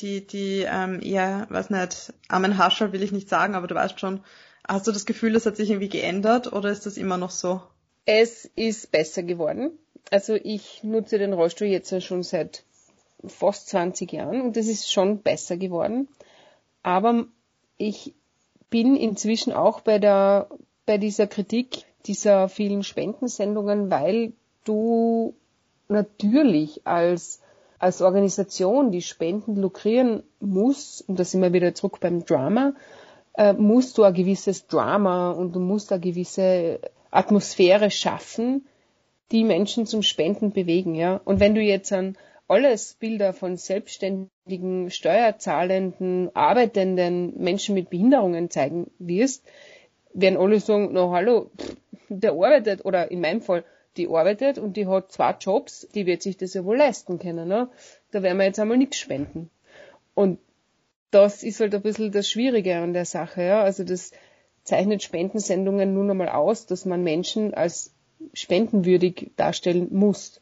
[0.00, 4.00] die, die ähm, eher, weiß nicht, armen Hascher will ich nicht sagen, aber du weißt
[4.00, 4.20] schon,
[4.66, 7.62] hast du das Gefühl, das hat sich irgendwie geändert oder ist das immer noch so?
[8.04, 9.72] Es ist besser geworden.
[10.10, 12.64] Also ich nutze den Rollstuhl jetzt schon seit
[13.26, 16.08] fast 20 Jahren und es ist schon besser geworden.
[16.82, 17.26] Aber
[17.76, 18.14] ich
[18.70, 20.48] bin inzwischen auch bei der,
[20.86, 24.32] bei dieser Kritik dieser vielen Spendensendungen, weil
[24.64, 25.34] du
[25.88, 27.40] natürlich als,
[27.82, 32.74] als Organisation, die Spenden lukrieren muss, und da sind wir wieder zurück beim Drama,
[33.34, 36.78] äh, musst du ein gewisses Drama und du musst eine gewisse
[37.10, 38.66] Atmosphäre schaffen,
[39.32, 41.20] die Menschen zum Spenden bewegen, ja.
[41.24, 42.16] Und wenn du jetzt an
[42.46, 49.44] alles Bilder von selbstständigen, steuerzahlenden, arbeitenden Menschen mit Behinderungen zeigen wirst,
[50.14, 51.50] werden alle sagen, na hallo,
[52.08, 53.64] der arbeitet, oder in meinem Fall,
[53.96, 57.48] die arbeitet und die hat zwei Jobs, die wird sich das ja wohl leisten können.
[57.48, 57.68] Ne?
[58.10, 59.50] Da werden wir jetzt einmal nichts spenden.
[60.14, 60.38] Und
[61.10, 63.42] das ist halt ein bisschen das Schwierige an der Sache.
[63.42, 63.62] Ja?
[63.62, 64.12] Also das
[64.64, 67.92] zeichnet Spendensendungen nun einmal aus, dass man Menschen als
[68.34, 70.40] spendenwürdig darstellen muss.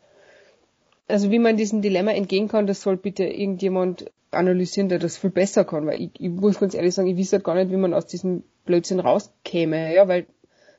[1.08, 5.30] Also wie man diesem Dilemma entgehen kann, das soll bitte irgendjemand analysieren, der das viel
[5.30, 7.76] besser kann, weil ich, ich muss ganz ehrlich sagen, ich weiß halt gar nicht, wie
[7.76, 10.26] man aus diesem Blödsinn rauskäme, ja, weil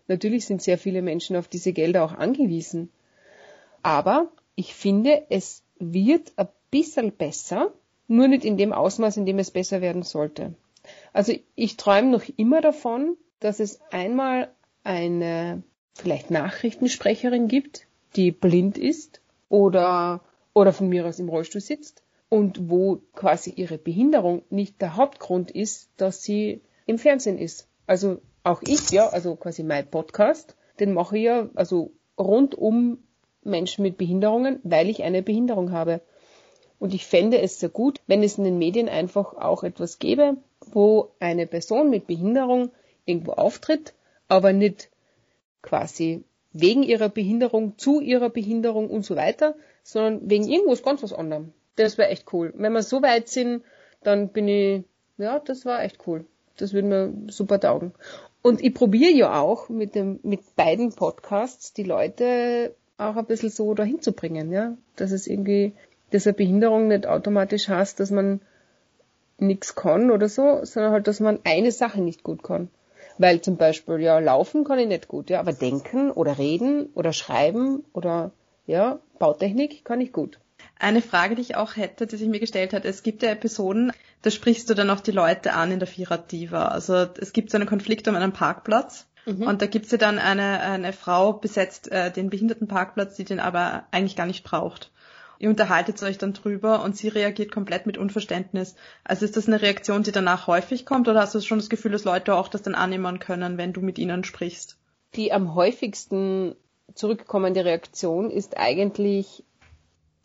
[0.08, 2.90] natürlich sind sehr viele Menschen auf diese Gelder auch angewiesen.
[3.84, 7.74] Aber ich finde, es wird ein bisschen besser,
[8.08, 10.54] nur nicht in dem Ausmaß, in dem es besser werden sollte.
[11.14, 14.52] Also ich träume noch immer davon, dass es einmal
[14.84, 20.22] eine vielleicht Nachrichtensprecherin gibt, die blind ist oder,
[20.54, 25.52] oder von mir aus im Rollstuhl sitzt und wo quasi ihre Behinderung nicht der Hauptgrund
[25.52, 27.68] ist, dass sie im Fernsehen ist.
[27.88, 33.00] Also auch ich, ja, also quasi mein Podcast, den mache ich ja, also rund um
[33.44, 36.02] Menschen mit Behinderungen, weil ich eine Behinderung habe.
[36.80, 40.38] Und ich fände es sehr gut, wenn es in den Medien einfach auch etwas gäbe,
[40.72, 42.72] wo eine Person mit Behinderung
[43.06, 43.94] irgendwo auftritt,
[44.28, 44.90] aber nicht
[45.62, 46.24] quasi
[46.54, 51.54] wegen ihrer Behinderung, zu ihrer Behinderung und so weiter, sondern wegen irgendwas ganz was anderem.
[51.76, 52.54] Das wäre echt cool.
[52.56, 53.64] Wenn wir so weit sind,
[54.04, 54.84] dann bin ich,
[55.18, 56.26] ja, das war echt cool.
[56.58, 57.94] Das würde mir super taugen.
[58.42, 63.50] Und ich probiere ja auch mit dem, mit beiden Podcasts die Leute auch ein bisschen
[63.50, 64.78] so dahin zu bringen, ja.
[64.96, 65.74] Dass es irgendwie,
[66.12, 68.42] dass eine Behinderung nicht automatisch heißt, dass man
[69.38, 72.70] nichts kann oder so, sondern halt, dass man eine Sache nicht gut kann.
[73.18, 77.14] Weil zum Beispiel, ja, laufen kann ich nicht gut, ja, aber denken oder reden oder
[77.14, 78.32] schreiben oder,
[78.66, 80.40] ja, Bautechnik kann ich gut.
[80.80, 83.92] Eine Frage, die ich auch hätte, die sich mir gestellt hat, es gibt ja Episoden,
[84.22, 86.68] da sprichst du dann auch die Leute an in der Vierer-Diva.
[86.68, 89.44] Also es gibt so einen Konflikt um einen Parkplatz Mhm.
[89.44, 93.86] Und da gibt's ja dann eine, eine Frau besetzt äh, den Behindertenparkplatz, die den aber
[93.92, 94.92] eigentlich gar nicht braucht.
[95.40, 98.76] Ihr unterhaltet euch dann drüber und sie reagiert komplett mit Unverständnis.
[99.04, 101.92] Also ist das eine Reaktion, die danach häufig kommt oder hast du schon das Gefühl,
[101.92, 104.78] dass Leute auch das dann annehmen können, wenn du mit ihnen sprichst?
[105.16, 106.56] Die am häufigsten
[106.94, 109.44] zurückkommende Reaktion ist eigentlich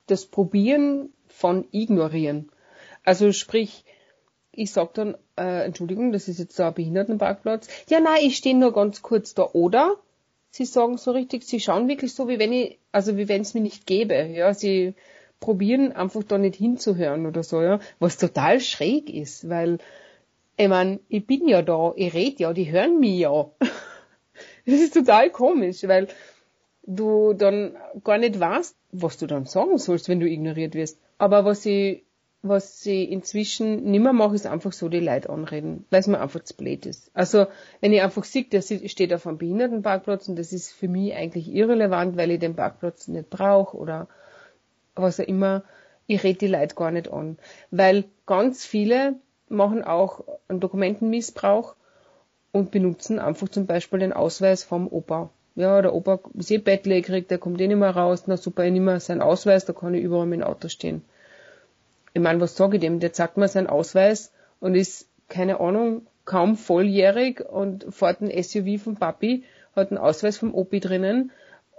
[0.07, 2.51] das Probieren von Ignorieren.
[3.07, 3.85] Also sprich,
[4.53, 7.69] ich sag dann, äh, Entschuldigung, das ist jetzt da ein Behindertenparkplatz.
[7.89, 9.49] Ja, nein, ich stehe nur ganz kurz da.
[9.53, 9.97] Oder
[10.51, 13.55] sie sagen so richtig, sie schauen wirklich so, wie wenn ich, also wie wenn es
[13.55, 14.15] mir nicht gäbe.
[14.15, 14.95] Ja, sie
[15.39, 19.79] probieren einfach da nicht hinzuhören oder so, ja, was total schräg ist, weil
[20.57, 23.51] ich mein, ich bin ja da, ich rede ja, die hören mich ja.
[24.67, 26.09] Das ist total komisch, weil
[26.83, 30.99] du dann gar nicht weißt, was du dann sagen sollst, wenn du ignoriert wirst.
[31.19, 32.03] Aber was ich
[32.49, 36.43] was ich inzwischen nimmer mache, ist einfach so die Leute anreden, weil es mir einfach
[36.43, 37.11] zu blöd ist.
[37.15, 37.47] Also,
[37.81, 41.49] wenn ich einfach sehe, der steht auf einem Behindertenparkplatz und das ist für mich eigentlich
[41.49, 44.09] irrelevant, weil ich den Parkplatz nicht brauche oder
[44.95, 45.63] was auch immer,
[46.07, 47.39] ich rede die Leute gar nicht an.
[47.71, 49.17] Weil ganz viele
[49.49, 51.75] machen auch einen Dokumentenmissbrauch
[52.53, 55.31] und benutzen einfach zum Beispiel den Ausweis vom Opa.
[55.55, 58.73] Ja, der Opa ist eh bettlägerig, der kommt eh nicht mehr raus, na super, ich
[58.73, 61.03] nehme seinen Ausweis, da kann ich überall mit dem Auto stehen
[62.17, 62.99] ich meine, was sage ich dem?
[62.99, 68.83] Der zeigt mir seinen Ausweis und ist, keine Ahnung, kaum volljährig und fährt ein SUV
[68.83, 69.45] vom Papi,
[69.77, 71.31] hat einen Ausweis vom Opi drinnen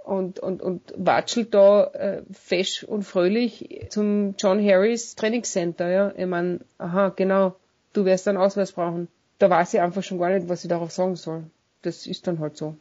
[0.04, 5.90] und, und, und watschelt da äh, fesch und fröhlich zum John Harris Trainingscenter.
[5.90, 6.12] Ja?
[6.16, 7.56] Ich meine, aha, genau,
[7.92, 9.08] du wirst einen Ausweis brauchen.
[9.40, 11.42] Da weiß ich einfach schon gar nicht, was ich darauf sagen soll.
[11.82, 12.76] Das ist dann halt so.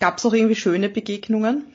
[0.00, 1.66] Gab es auch irgendwie schöne Begegnungen?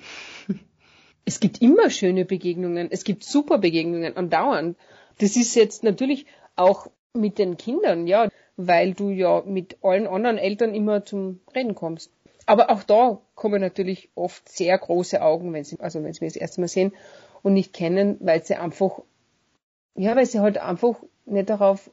[1.29, 4.75] Es gibt immer schöne Begegnungen, es gibt super Begegnungen andauernd.
[5.19, 10.39] Das ist jetzt natürlich auch mit den Kindern, ja, weil du ja mit allen anderen
[10.39, 12.11] Eltern immer zum Reden kommst.
[12.47, 16.33] Aber auch da kommen natürlich oft sehr große Augen, wenn sie, also wenn sie mich
[16.33, 16.93] das erste Mal sehen
[17.43, 19.03] und nicht kennen, weil sie einfach,
[19.93, 21.91] ja, weil sie halt einfach nicht darauf,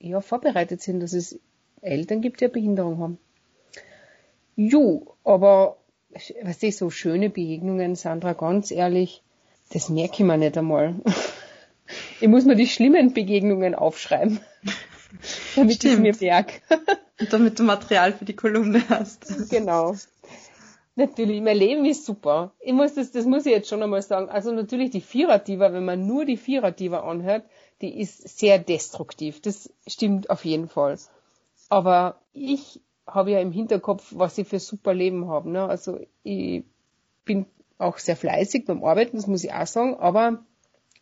[0.00, 1.38] ja, vorbereitet sind, dass es
[1.82, 3.18] Eltern gibt, die eine Behinderung haben.
[4.56, 5.79] Jo, aber
[6.42, 9.22] was ich so schöne Begegnungen, Sandra, ganz ehrlich,
[9.72, 10.96] das merke ich mir nicht einmal.
[12.20, 14.38] Ich muss mir die schlimmen Begegnungen aufschreiben,
[15.56, 16.60] damit ich mir merke.
[17.18, 19.50] Und damit du Material für die Kolumne hast.
[19.50, 19.96] Genau.
[20.94, 22.52] Natürlich, mein Leben ist super.
[22.60, 24.28] Ich muss das, das muss ich jetzt schon einmal sagen.
[24.28, 27.44] Also natürlich die Viererdiva, wenn man nur die Viererdiva anhört,
[27.80, 29.40] die ist sehr destruktiv.
[29.42, 30.96] Das stimmt auf jeden Fall.
[31.68, 32.80] Aber ich
[33.14, 35.50] habe ja im Hinterkopf, was ich für super Leben habe.
[35.50, 35.64] Ne?
[35.64, 36.64] Also ich
[37.24, 37.46] bin
[37.78, 40.44] auch sehr fleißig beim Arbeiten, das muss ich auch sagen, aber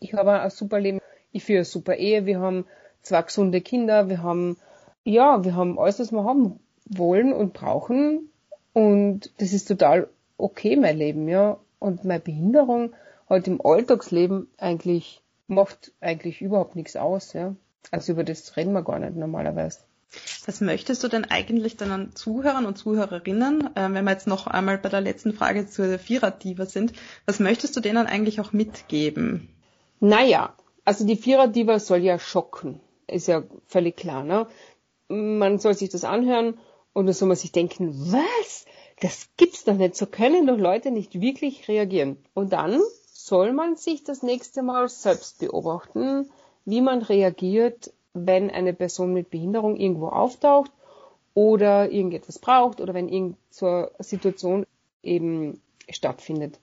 [0.01, 1.01] ich habe ein super Leben.
[1.33, 2.65] Ich führe eine super Ehe, wir haben
[3.03, 4.57] zwei gesunde Kinder, wir haben,
[5.05, 8.31] ja, wir haben alles, was wir haben wollen und brauchen.
[8.73, 11.59] Und das ist total okay, mein Leben, ja.
[11.79, 12.93] Und meine Behinderung
[13.29, 17.55] halt im Alltagsleben eigentlich macht eigentlich überhaupt nichts aus, ja.
[17.91, 19.81] Also über das reden wir gar nicht normalerweise.
[20.47, 24.79] Was möchtest du denn eigentlich deinen Zuhörern und Zuhörerinnen, äh, wenn wir jetzt noch einmal
[24.79, 26.93] bei der letzten Frage zur Vierer-Diva sind,
[27.27, 29.49] was möchtest du denen eigentlich auch mitgeben?
[30.01, 32.81] Naja, also die Vierer-Diva soll ja schocken.
[33.07, 34.47] Ist ja völlig klar, ne?
[35.09, 36.59] Man soll sich das anhören
[36.93, 38.67] und dann soll man sich denken, was?
[39.01, 39.97] Das gibt's doch nicht.
[39.97, 42.19] So können doch Leute nicht wirklich reagieren.
[42.35, 46.31] Und dann soll man sich das nächste Mal selbst beobachten,
[46.65, 47.93] wie man reagiert,
[48.27, 50.71] wenn eine Person mit Behinderung irgendwo auftaucht
[51.35, 54.67] oder irgendetwas braucht oder wenn irgend zur Situation
[55.03, 56.59] eben stattfindet.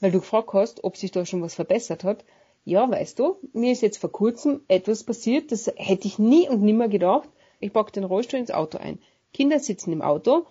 [0.00, 2.24] Weil du gefragt hast, ob sich da schon was verbessert hat.
[2.64, 6.62] Ja, weißt du, mir ist jetzt vor kurzem etwas passiert, das hätte ich nie und
[6.62, 7.28] nimmer gedacht.
[7.58, 8.98] Ich pack den Rollstuhl ins Auto ein.
[9.32, 10.46] Kinder sitzen im Auto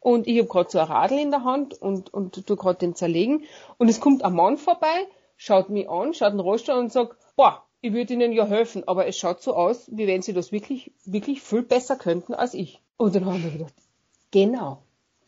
[0.00, 2.94] und ich habe gerade so ein Radl in der Hand und, und tu gerade den
[2.94, 3.44] zerlegen
[3.78, 7.63] und es kommt ein Mann vorbei, schaut mich an, schaut den Rollstuhl und sagt, boah,
[7.84, 10.90] ich würde Ihnen ja helfen, aber es schaut so aus, wie wenn Sie das wirklich,
[11.04, 12.80] wirklich viel besser könnten als ich.
[12.96, 13.74] Und dann haben wir gedacht,
[14.30, 14.78] genau,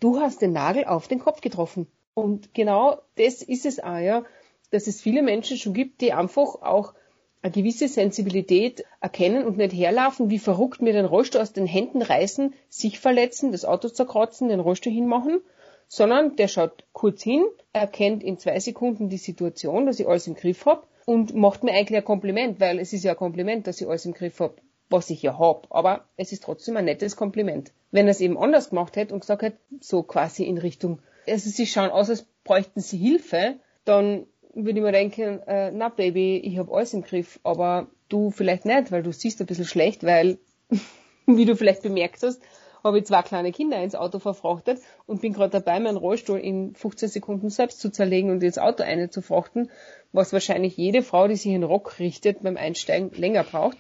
[0.01, 1.87] du hast den Nagel auf den Kopf getroffen.
[2.15, 4.25] Und genau das ist es auch, ja,
[4.71, 6.95] dass es viele Menschen schon gibt, die einfach auch
[7.43, 12.01] eine gewisse Sensibilität erkennen und nicht herlaufen, wie verrückt mir den Rollstuhl aus den Händen
[12.01, 15.43] reißen, sich verletzen, das Auto zerkratzen, den Rollstuhl hinmachen,
[15.89, 20.37] sondern der schaut kurz hin, erkennt in zwei Sekunden die Situation, dass ich alles im
[20.37, 23.81] Griff habe und macht mir eigentlich ein Kompliment, weil es ist ja ein Kompliment, dass
[23.81, 25.67] ich alles im Griff hab, was ich ja hab.
[25.71, 27.73] Aber es ist trotzdem ein nettes Kompliment.
[27.93, 31.49] Wenn er es eben anders gemacht hätte und gesagt hätte, so quasi in Richtung, also
[31.49, 36.39] sie schauen aus, als bräuchten sie Hilfe, dann würde ich mir denken, äh, na Baby,
[36.39, 40.03] ich hab alles im Griff, aber du vielleicht nicht, weil du siehst ein bisschen schlecht,
[40.03, 40.39] weil,
[41.27, 42.43] wie du vielleicht bemerkt hast,
[42.87, 46.75] habe ich zwei kleine Kinder ins Auto verfrachtet und bin gerade dabei, meinen Rollstuhl in
[46.75, 49.71] 15 Sekunden selbst zu zerlegen und ins Auto einzufrachten,
[50.13, 53.77] was wahrscheinlich jede Frau, die sich in Rock richtet, beim Einsteigen länger braucht.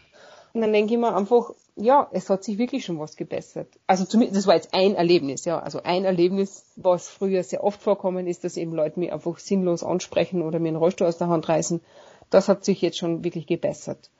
[0.52, 3.68] Und dann denke ich mir einfach, ja, es hat sich wirklich schon was gebessert.
[3.86, 5.58] Also zumindest, das war jetzt ein Erlebnis, ja.
[5.58, 9.84] Also ein Erlebnis, was früher sehr oft vorkommen ist, dass eben Leute mich einfach sinnlos
[9.84, 11.82] ansprechen oder mir einen Rollstuhl aus der Hand reißen.
[12.30, 14.10] Das hat sich jetzt schon wirklich gebessert.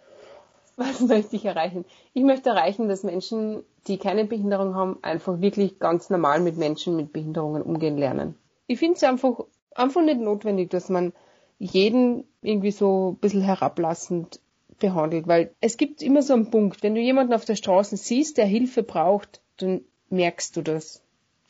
[0.76, 1.86] Was möchte ich erreichen?
[2.12, 6.96] Ich möchte erreichen, dass Menschen, die keine Behinderung haben, einfach wirklich ganz normal mit Menschen
[6.96, 8.34] mit Behinderungen umgehen lernen.
[8.66, 9.40] Ich finde es einfach,
[9.74, 11.14] einfach nicht notwendig, dass man
[11.58, 14.40] jeden irgendwie so ein bisschen herablassend
[14.78, 18.36] behandelt, weil es gibt immer so einen Punkt, wenn du jemanden auf der Straße siehst,
[18.36, 21.02] der Hilfe braucht, dann merkst du das.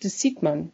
[0.03, 0.71] Das sieht man.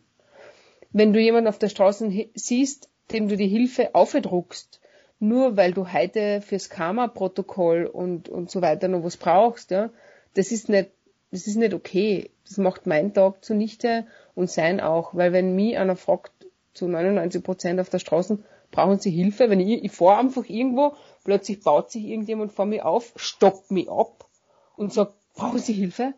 [0.91, 4.82] Wenn du jemanden auf der Straße siehst, dem du die Hilfe aufdruckst,
[5.23, 9.91] nur weil du heute fürs Karma-Protokoll und, und so weiter noch was brauchst, ja,
[10.35, 10.91] das ist nicht,
[11.31, 12.31] das ist nicht okay.
[12.47, 16.33] Das macht meinen Tag zunichte und sein auch, weil wenn mich einer fragt,
[16.75, 18.39] zu 99 Prozent auf der Straße,
[18.71, 22.85] brauchen sie Hilfe, wenn ich, ich fahre einfach irgendwo Plötzlich baut sich irgendjemand vor mir
[22.85, 24.29] auf, stoppt mich ab
[24.77, 26.15] und sagt, brauchen Sie Hilfe?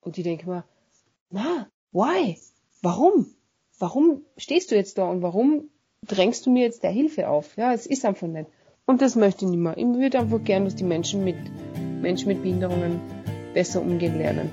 [0.00, 0.64] Und ich denke mir,
[1.30, 2.38] na, why?
[2.82, 3.34] Warum?
[3.78, 5.70] Warum stehst du jetzt da und warum
[6.06, 7.56] drängst du mir jetzt der Hilfe auf?
[7.56, 8.46] Ja, es ist einfach nicht.
[8.86, 9.76] Und das möchte ich nicht mehr.
[9.76, 11.36] Ich würde einfach gern, dass die Menschen mit,
[12.00, 13.00] Menschen mit Behinderungen
[13.54, 14.50] besser umgehen lernen.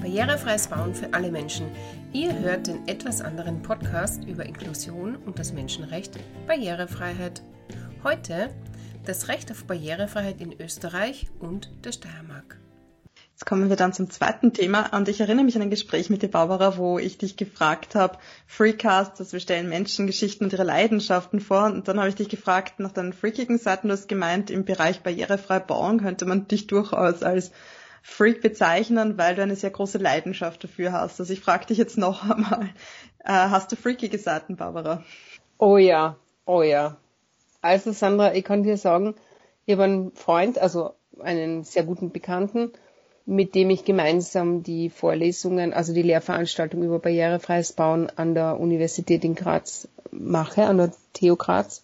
[0.00, 1.66] Barrierefreies Bauen für alle Menschen.
[2.12, 7.42] Ihr hört den etwas anderen Podcast über Inklusion und das Menschenrecht Barrierefreiheit.
[8.02, 8.48] Heute
[9.04, 12.58] das Recht auf Barrierefreiheit in Österreich und der Steiermark.
[13.36, 16.22] Jetzt kommen wir dann zum zweiten Thema und ich erinnere mich an ein Gespräch mit
[16.22, 20.64] dir, Barbara, wo ich dich gefragt habe, Freecast, dass wir stellen Menschen Geschichten und ihre
[20.64, 24.50] Leidenschaften vor und dann habe ich dich gefragt nach deinen freakigen Seiten, du hast gemeint,
[24.50, 27.50] im Bereich barrierefrei bauen könnte man dich durchaus als
[28.00, 31.20] Freak bezeichnen, weil du eine sehr große Leidenschaft dafür hast.
[31.20, 32.70] Also ich frage dich jetzt noch einmal,
[33.18, 35.04] äh, hast du freakige Seiten, Barbara?
[35.58, 36.96] Oh ja, oh ja.
[37.60, 39.14] Also Sandra, ich kann dir sagen,
[39.66, 42.72] ich habe einen Freund, also einen sehr guten Bekannten,
[43.26, 49.24] mit dem ich gemeinsam die Vorlesungen, also die Lehrveranstaltung über barrierefreies Bauen an der Universität
[49.24, 51.82] in Graz mache, an der TU Graz.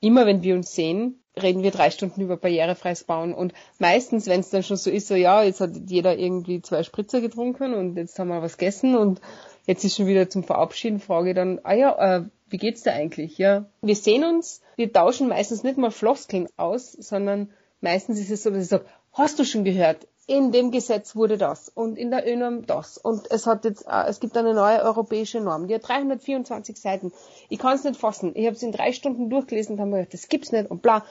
[0.00, 3.32] Immer wenn wir uns sehen, reden wir drei Stunden über barrierefreies Bauen.
[3.32, 6.82] Und meistens, wenn es dann schon so ist, so ja, jetzt hat jeder irgendwie zwei
[6.82, 9.20] Spritzer getrunken und jetzt haben wir was gegessen und
[9.66, 13.38] jetzt ist schon wieder zum Verabschieden, frage dann, ah ja, äh, wie geht's dir eigentlich?
[13.38, 17.50] Ja, wir sehen uns, wir tauschen meistens nicht mal Floskeln aus, sondern
[17.80, 20.06] meistens ist es so, dass ich sage, hast du schon gehört?
[20.26, 24.06] In dem Gesetz wurde das und in der ÖNORM das und es hat jetzt, äh,
[24.08, 27.12] es gibt eine neue europäische Norm, die hat 324 Seiten.
[27.48, 28.32] Ich kann es nicht fassen.
[28.34, 30.82] Ich habe es in drei Stunden durchgelesen und habe mir gedacht, das gibt's nicht und
[30.82, 31.04] bla.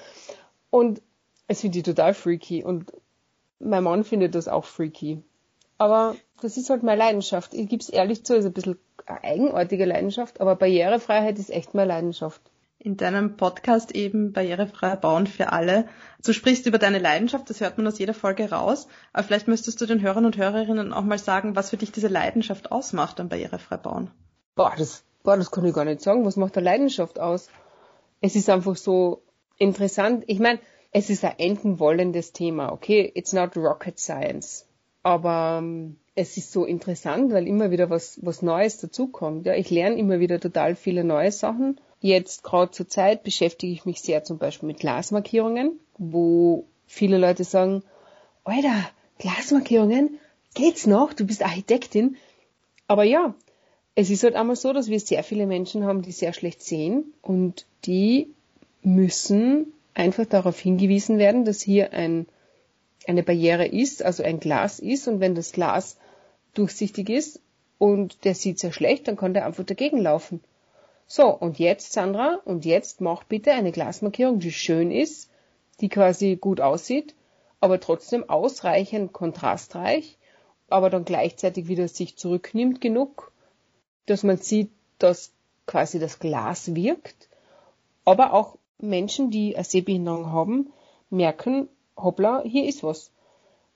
[0.69, 1.01] Und
[1.47, 2.91] es finde ich total freaky und
[3.59, 5.21] mein Mann findet das auch freaky.
[5.77, 7.53] Aber das ist halt meine Leidenschaft.
[7.53, 11.73] Ich gebe es ehrlich zu, ist ein bisschen eine eigenartige Leidenschaft, aber Barrierefreiheit ist echt
[11.73, 12.41] meine Leidenschaft
[12.85, 15.87] in deinem Podcast eben barrierefreier Bauen für alle.
[16.23, 18.87] Du sprichst über deine Leidenschaft, das hört man aus jeder Folge raus.
[19.11, 22.09] Aber vielleicht müsstest du den Hörern und Hörerinnen auch mal sagen, was für dich diese
[22.09, 24.11] Leidenschaft ausmacht am barrierefrei Bauen.
[24.53, 26.25] Boah, das, boah, das kann ich gar nicht sagen.
[26.25, 27.49] Was macht der Leidenschaft aus?
[28.21, 29.23] Es ist einfach so
[29.57, 30.23] interessant.
[30.27, 30.59] Ich meine,
[30.91, 33.11] es ist ein enden wollendes Thema, okay?
[33.15, 34.67] It's not rocket science.
[35.01, 39.47] Aber ähm, es ist so interessant, weil immer wieder was, was Neues dazukommt.
[39.47, 43.85] Ja, ich lerne immer wieder total viele neue Sachen Jetzt gerade zur Zeit beschäftige ich
[43.85, 47.81] mich sehr zum Beispiel mit Glasmarkierungen, wo viele Leute sagen,
[48.43, 48.87] Alter,
[49.17, 50.19] Glasmarkierungen,
[50.53, 51.13] geht's noch?
[51.13, 52.15] Du bist Architektin.
[52.85, 53.33] Aber ja,
[53.95, 57.11] es ist halt einmal so, dass wir sehr viele Menschen haben, die sehr schlecht sehen
[57.23, 58.27] und die
[58.83, 62.27] müssen einfach darauf hingewiesen werden, dass hier ein,
[63.07, 65.97] eine Barriere ist, also ein Glas ist und wenn das Glas
[66.53, 67.41] durchsichtig ist
[67.79, 70.39] und der sieht sehr schlecht, dann kann der einfach dagegen laufen.
[71.07, 75.29] So, und jetzt, Sandra, und jetzt mach bitte eine Glasmarkierung, die schön ist,
[75.81, 77.13] die quasi gut aussieht,
[77.59, 80.17] aber trotzdem ausreichend kontrastreich,
[80.69, 83.31] aber dann gleichzeitig wieder sich zurücknimmt genug,
[84.07, 85.31] dass man sieht, dass
[85.67, 87.29] quasi das Glas wirkt,
[88.03, 90.71] aber auch Menschen, die eine Sehbehinderung haben,
[91.09, 93.11] merken, hoppla, hier ist was.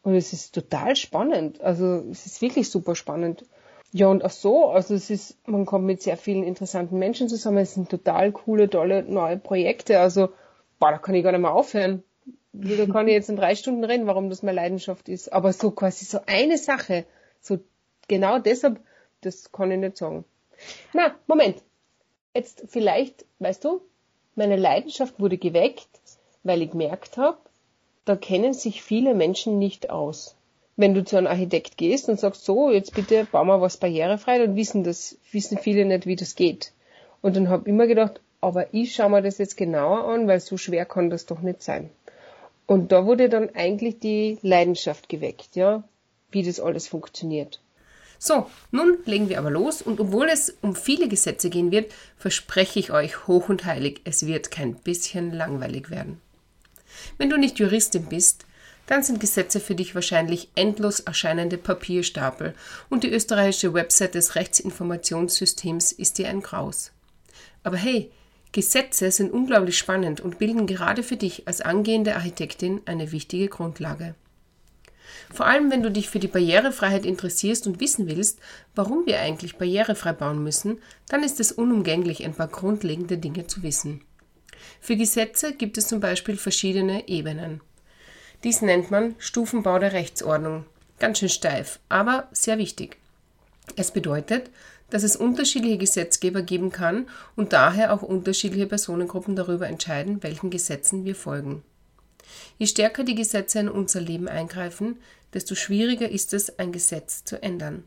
[0.01, 1.61] Und es ist total spannend.
[1.61, 3.45] Also es ist wirklich super spannend.
[3.91, 7.57] Ja, und auch so, also es ist, man kommt mit sehr vielen interessanten Menschen zusammen,
[7.57, 10.29] es sind total coole, tolle neue Projekte, also,
[10.79, 12.03] boah, da kann ich gar nicht mehr aufhören.
[12.51, 15.31] Da kann ich jetzt in drei Stunden reden, warum das meine Leidenschaft ist.
[15.31, 17.05] Aber so quasi so eine Sache,
[17.41, 17.59] so
[18.07, 18.79] genau deshalb,
[19.21, 20.25] das kann ich nicht sagen.
[20.93, 21.61] Na, Moment.
[22.35, 23.81] Jetzt vielleicht, weißt du,
[24.35, 25.89] meine Leidenschaft wurde geweckt,
[26.43, 27.37] weil ich gemerkt habe,
[28.05, 30.35] da kennen sich viele Menschen nicht aus.
[30.79, 34.39] Wenn du zu einem Architekt gehst und sagst, so, jetzt bitte bauen wir was barrierefrei,
[34.39, 36.71] dann wissen das, wissen viele nicht, wie das geht.
[37.21, 40.39] Und dann habe ich immer gedacht, aber ich schaue mir das jetzt genauer an, weil
[40.39, 41.89] so schwer kann das doch nicht sein.
[42.65, 45.83] Und da wurde dann eigentlich die Leidenschaft geweckt, ja,
[46.31, 47.59] wie das alles funktioniert.
[48.17, 52.79] So, nun legen wir aber los und obwohl es um viele Gesetze gehen wird, verspreche
[52.79, 56.21] ich euch hoch und heilig, es wird kein bisschen langweilig werden.
[57.17, 58.45] Wenn du nicht Juristin bist,
[58.89, 62.55] dann sind Gesetze für dich wahrscheinlich endlos erscheinende Papierstapel
[62.89, 66.91] und die österreichische Website des Rechtsinformationssystems ist dir ein Graus.
[67.61, 68.09] Aber hey,
[68.51, 74.15] Gesetze sind unglaublich spannend und bilden gerade für dich als angehende Architektin eine wichtige Grundlage.
[75.31, 78.39] Vor allem, wenn du dich für die Barrierefreiheit interessierst und wissen willst,
[78.73, 80.79] warum wir eigentlich barrierefrei bauen müssen,
[81.09, 84.01] dann ist es unumgänglich, ein paar grundlegende Dinge zu wissen.
[84.81, 87.61] Für Gesetze gibt es zum Beispiel verschiedene Ebenen.
[88.45, 90.65] Dies nennt man Stufenbau der Rechtsordnung.
[90.97, 92.97] Ganz schön steif, aber sehr wichtig.
[93.75, 94.49] Es bedeutet,
[94.89, 101.03] dass es unterschiedliche Gesetzgeber geben kann und daher auch unterschiedliche Personengruppen darüber entscheiden, welchen Gesetzen
[101.03, 101.63] wir folgen.
[102.57, 104.97] Je stärker die Gesetze in unser Leben eingreifen,
[105.33, 107.83] desto schwieriger ist es, ein Gesetz zu ändern.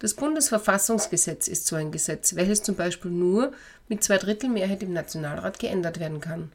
[0.00, 3.52] Das Bundesverfassungsgesetz ist so ein Gesetz, welches zum Beispiel nur
[3.88, 6.52] mit Zweidrittelmehrheit im Nationalrat geändert werden kann.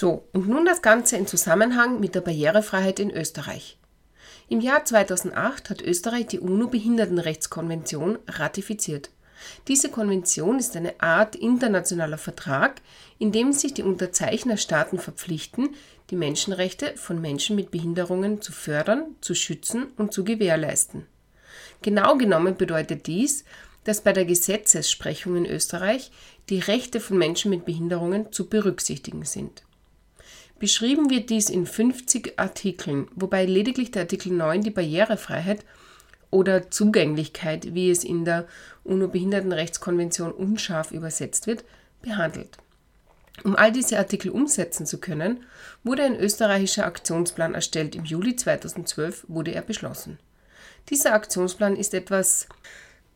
[0.00, 3.78] So, und nun das Ganze in Zusammenhang mit der Barrierefreiheit in Österreich.
[4.48, 9.10] Im Jahr 2008 hat Österreich die UNO-Behindertenrechtskonvention ratifiziert.
[9.66, 12.80] Diese Konvention ist eine Art internationaler Vertrag,
[13.18, 15.70] in dem sich die Unterzeichnerstaaten verpflichten,
[16.10, 21.06] die Menschenrechte von Menschen mit Behinderungen zu fördern, zu schützen und zu gewährleisten.
[21.82, 23.44] Genau genommen bedeutet dies,
[23.82, 26.12] dass bei der Gesetzessprechung in Österreich
[26.50, 29.64] die Rechte von Menschen mit Behinderungen zu berücksichtigen sind.
[30.58, 35.64] Beschrieben wird dies in 50 Artikeln, wobei lediglich der Artikel 9 die Barrierefreiheit
[36.30, 38.46] oder Zugänglichkeit, wie es in der
[38.84, 41.64] UNO-Behindertenrechtskonvention unscharf übersetzt wird,
[42.02, 42.58] behandelt.
[43.44, 45.44] Um all diese Artikel umsetzen zu können,
[45.84, 47.94] wurde ein österreichischer Aktionsplan erstellt.
[47.94, 50.18] Im Juli 2012 wurde er beschlossen.
[50.90, 52.48] Dieser Aktionsplan ist etwas,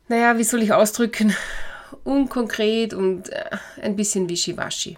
[0.08, 1.34] naja, wie soll ich ausdrücken,
[2.04, 4.96] unkonkret und äh, ein bisschen wischiwaschi.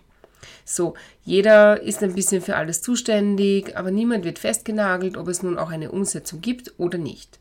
[0.64, 0.94] So,
[1.24, 5.70] jeder ist ein bisschen für alles zuständig, aber niemand wird festgenagelt, ob es nun auch
[5.70, 7.38] eine Umsetzung gibt oder nicht.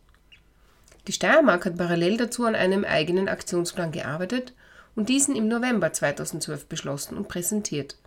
[1.08, 4.54] Die Steiermark hat parallel dazu an einem eigenen Aktionsplan gearbeitet
[4.96, 7.98] und diesen im November 2012 beschlossen und präsentiert.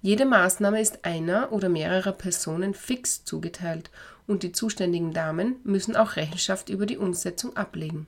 [0.00, 3.90] Jede Maßnahme ist einer oder mehrerer Personen fix zugeteilt
[4.26, 8.06] und die zuständigen Damen müssen auch Rechenschaft über die Umsetzung ablegen.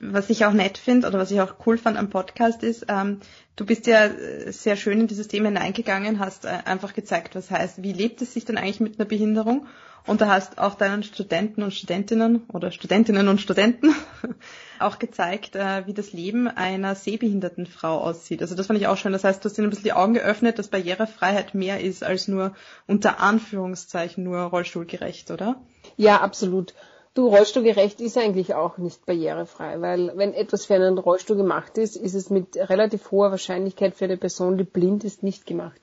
[0.00, 3.20] Was ich auch nett finde oder was ich auch cool fand am Podcast ist, ähm,
[3.56, 4.10] du bist ja
[4.46, 8.34] sehr schön in dieses Thema hineingegangen, hast äh, einfach gezeigt, was heißt, wie lebt es
[8.34, 9.66] sich denn eigentlich mit einer Behinderung
[10.06, 13.94] und da hast auch deinen Studenten und Studentinnen oder Studentinnen und Studenten
[14.78, 18.42] auch gezeigt, äh, wie das Leben einer sehbehinderten Frau aussieht.
[18.42, 19.12] Also das fand ich auch schön.
[19.12, 22.28] Das heißt, du hast ihnen ein bisschen die Augen geöffnet, dass Barrierefreiheit mehr ist als
[22.28, 22.54] nur
[22.86, 25.62] unter Anführungszeichen nur rollstuhlgerecht, oder?
[25.96, 26.74] Ja, absolut.
[27.14, 31.94] Du, rollstuhlgerecht ist eigentlich auch nicht barrierefrei, weil wenn etwas für einen Rollstuhl gemacht ist,
[31.94, 35.80] ist es mit relativ hoher Wahrscheinlichkeit für eine Person, die blind ist, nicht gemacht.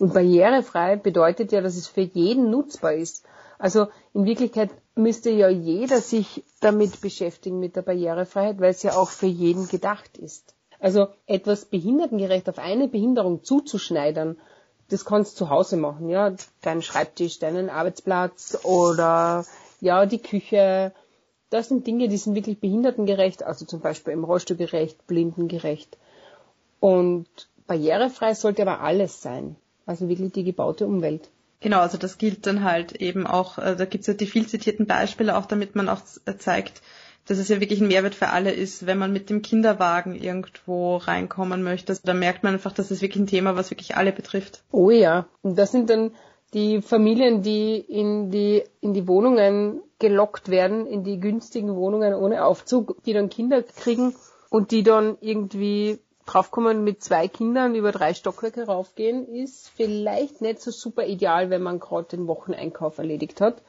[0.00, 3.24] Und barrierefrei bedeutet ja, dass es für jeden nutzbar ist.
[3.56, 8.96] Also in Wirklichkeit müsste ja jeder sich damit beschäftigen mit der Barrierefreiheit, weil es ja
[8.96, 10.56] auch für jeden gedacht ist.
[10.80, 14.38] Also etwas behindertengerecht auf eine Behinderung zuzuschneidern,
[14.88, 19.44] das kannst du zu Hause machen, ja, deinen Schreibtisch, deinen Arbeitsplatz oder
[19.84, 20.92] ja, die Küche.
[21.50, 25.98] Das sind Dinge, die sind wirklich behindertengerecht, also zum Beispiel im Rollstuhl gerecht, blindengerecht.
[26.80, 27.26] Und
[27.66, 29.56] barrierefrei sollte aber alles sein.
[29.86, 31.28] Also wirklich die gebaute Umwelt.
[31.60, 34.46] Genau, also das gilt dann halt eben auch, äh, da gibt es ja die viel
[34.46, 36.82] zitierten Beispiele auch, damit man auch äh, zeigt,
[37.26, 40.96] dass es ja wirklich ein Mehrwert für alle ist, wenn man mit dem Kinderwagen irgendwo
[40.96, 41.96] reinkommen möchte.
[42.02, 44.62] Da merkt man einfach, dass es wirklich ein Thema, was wirklich alle betrifft.
[44.72, 46.12] Oh ja, und das sind dann
[46.54, 52.44] die Familien, die in die, in die Wohnungen gelockt werden, in die günstigen Wohnungen ohne
[52.44, 54.14] Aufzug, die dann Kinder kriegen
[54.50, 60.60] und die dann irgendwie draufkommen, mit zwei Kindern über drei Stockwerke raufgehen, ist vielleicht nicht
[60.60, 63.60] so super ideal, wenn man gerade den Wocheneinkauf erledigt hat.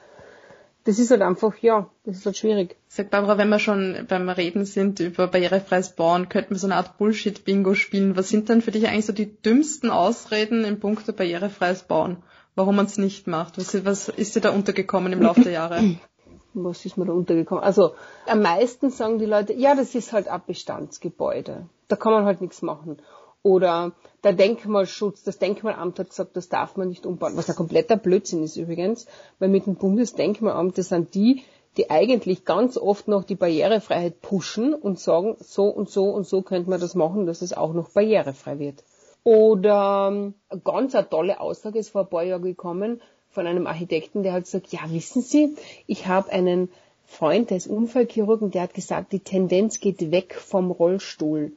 [0.85, 2.75] Das ist halt einfach, ja, das ist halt schwierig.
[2.87, 6.75] Sag Barbara, wenn wir schon beim Reden sind über barrierefreies Bauen, könnten wir so eine
[6.75, 8.15] Art Bullshit-Bingo spielen.
[8.15, 12.17] Was sind denn für dich eigentlich so die dümmsten Ausreden im Punkt barrierefreies Bauen?
[12.55, 13.57] Warum man es nicht macht?
[13.57, 15.97] Was, was ist dir da untergekommen im Laufe der Jahre?
[16.53, 17.63] was ist mir da untergekommen?
[17.63, 17.95] Also
[18.27, 21.67] am meisten sagen die Leute, ja, das ist halt ein Bestandsgebäude.
[21.89, 22.97] Da kann man halt nichts machen.
[23.43, 23.91] Oder
[24.23, 27.37] der Denkmalschutz, das Denkmalamt hat gesagt, das darf man nicht umbauen.
[27.37, 29.05] Was ein kompletter Blödsinn ist übrigens,
[29.37, 31.43] weil mit dem Bundesdenkmalamt, das sind die,
[31.77, 36.41] die eigentlich ganz oft noch die Barrierefreiheit pushen und sagen, so und so und so
[36.41, 38.83] könnte man das machen, dass es auch noch barrierefrei wird.
[39.25, 43.01] Oder ähm, ganz eine tolle Aussage ist vor ein paar Jahren gekommen
[43.31, 45.55] von einem Architekten, der halt sagt, ja, wissen Sie,
[45.87, 46.69] ich habe einen
[47.07, 51.53] Freund, der ist Unfallchirurg und der hat gesagt, die Tendenz geht weg vom Rollstuhl.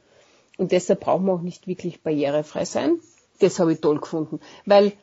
[0.57, 2.99] Und deshalb brauchen wir auch nicht wirklich barrierefrei sein.
[3.39, 4.39] Das habe ich toll gefunden.
[4.65, 4.93] Weil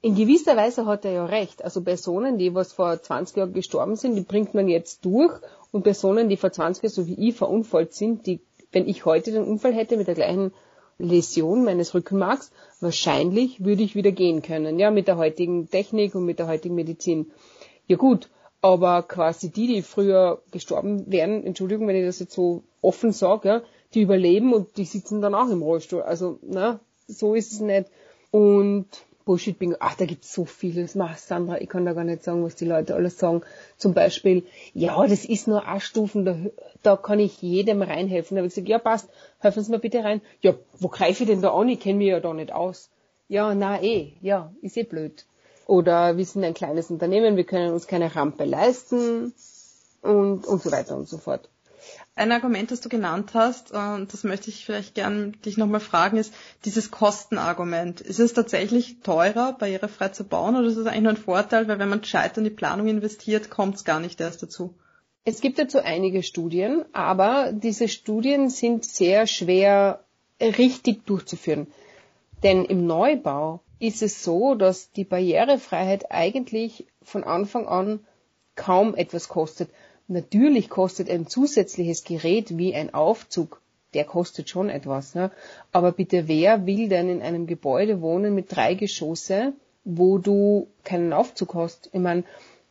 [0.00, 1.64] in gewisser Weise hat er ja recht.
[1.64, 5.32] Also Personen, die was vor 20 Jahren gestorben sind, die bringt man jetzt durch.
[5.72, 9.32] Und Personen, die vor 20 Jahren, so wie ich, verunfallt sind, die, wenn ich heute
[9.32, 10.52] den Unfall hätte mit der gleichen
[11.02, 14.78] Läsion meines Rückenmarks, wahrscheinlich würde ich wieder gehen können.
[14.78, 17.30] Ja, mit der heutigen Technik und mit der heutigen Medizin.
[17.88, 18.30] Ja gut,
[18.60, 23.48] aber quasi die, die früher gestorben wären, Entschuldigung, wenn ich das jetzt so offen sage,
[23.48, 23.62] ja,
[23.94, 26.02] die überleben und die sitzen dann auch im Rollstuhl.
[26.02, 27.90] Also, na, so ist es nicht.
[28.30, 28.86] Und
[29.24, 30.94] Bullshit Bingo, ach, da gibt's so vieles.
[30.94, 33.42] Mach, Sandra, ich kann da gar nicht sagen, was die Leute alles sagen.
[33.76, 34.44] Zum Beispiel,
[34.74, 36.36] ja, das ist nur A-Stufen, da,
[36.82, 38.34] da kann ich jedem reinhelfen.
[38.34, 39.08] Da habe ich gesagt, ja, passt,
[39.38, 40.20] helfen Sie mir bitte rein.
[40.40, 41.68] Ja, wo greife ich denn da an?
[41.68, 42.90] Ich kenne mich ja da nicht aus.
[43.28, 45.24] Ja, na eh, ja, ist eh blöd.
[45.66, 49.32] Oder wir sind ein kleines Unternehmen, wir können uns keine Rampe leisten
[50.02, 51.48] und, und so weiter und so fort.
[52.14, 56.18] Ein Argument, das du genannt hast, und das möchte ich vielleicht gern dich nochmal fragen,
[56.18, 58.00] ist dieses Kostenargument.
[58.00, 61.78] Ist es tatsächlich teurer, barrierefrei zu bauen, oder ist es eigentlich nur ein Vorteil, weil
[61.78, 64.74] wenn man gescheit in die Planung investiert, kommt es gar nicht erst dazu?
[65.24, 70.04] Es gibt dazu einige Studien, aber diese Studien sind sehr schwer
[70.40, 71.68] richtig durchzuführen.
[72.42, 78.00] Denn im Neubau ist es so, dass die Barrierefreiheit eigentlich von Anfang an
[78.56, 79.70] kaum etwas kostet.
[80.08, 83.60] Natürlich kostet ein zusätzliches Gerät wie ein Aufzug,
[83.94, 85.14] der kostet schon etwas.
[85.14, 85.30] Ne?
[85.70, 89.52] Aber bitte, wer will denn in einem Gebäude wohnen mit drei Geschosse,
[89.84, 91.90] wo du keinen Aufzug hast?
[91.92, 92.24] Ich meine,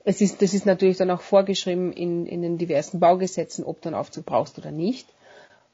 [0.03, 3.89] es ist, das ist natürlich dann auch vorgeschrieben in, in den diversen Baugesetzen, ob du
[3.89, 5.07] einen Aufzug brauchst oder nicht.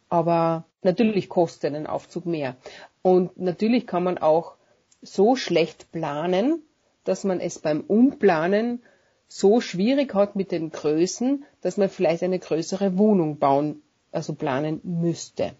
[0.09, 2.55] Aber natürlich kostet ein Aufzug mehr.
[3.01, 4.55] Und natürlich kann man auch
[5.01, 6.61] so schlecht planen,
[7.03, 8.81] dass man es beim Umplanen
[9.27, 14.79] so schwierig hat mit den Größen, dass man vielleicht eine größere Wohnung bauen, also planen
[14.83, 15.51] müsste.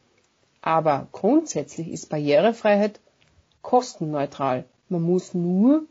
[0.62, 3.00] Aber grundsätzlich ist Barrierefreiheit
[3.62, 4.66] kostenneutral.
[4.90, 5.84] Man muss nur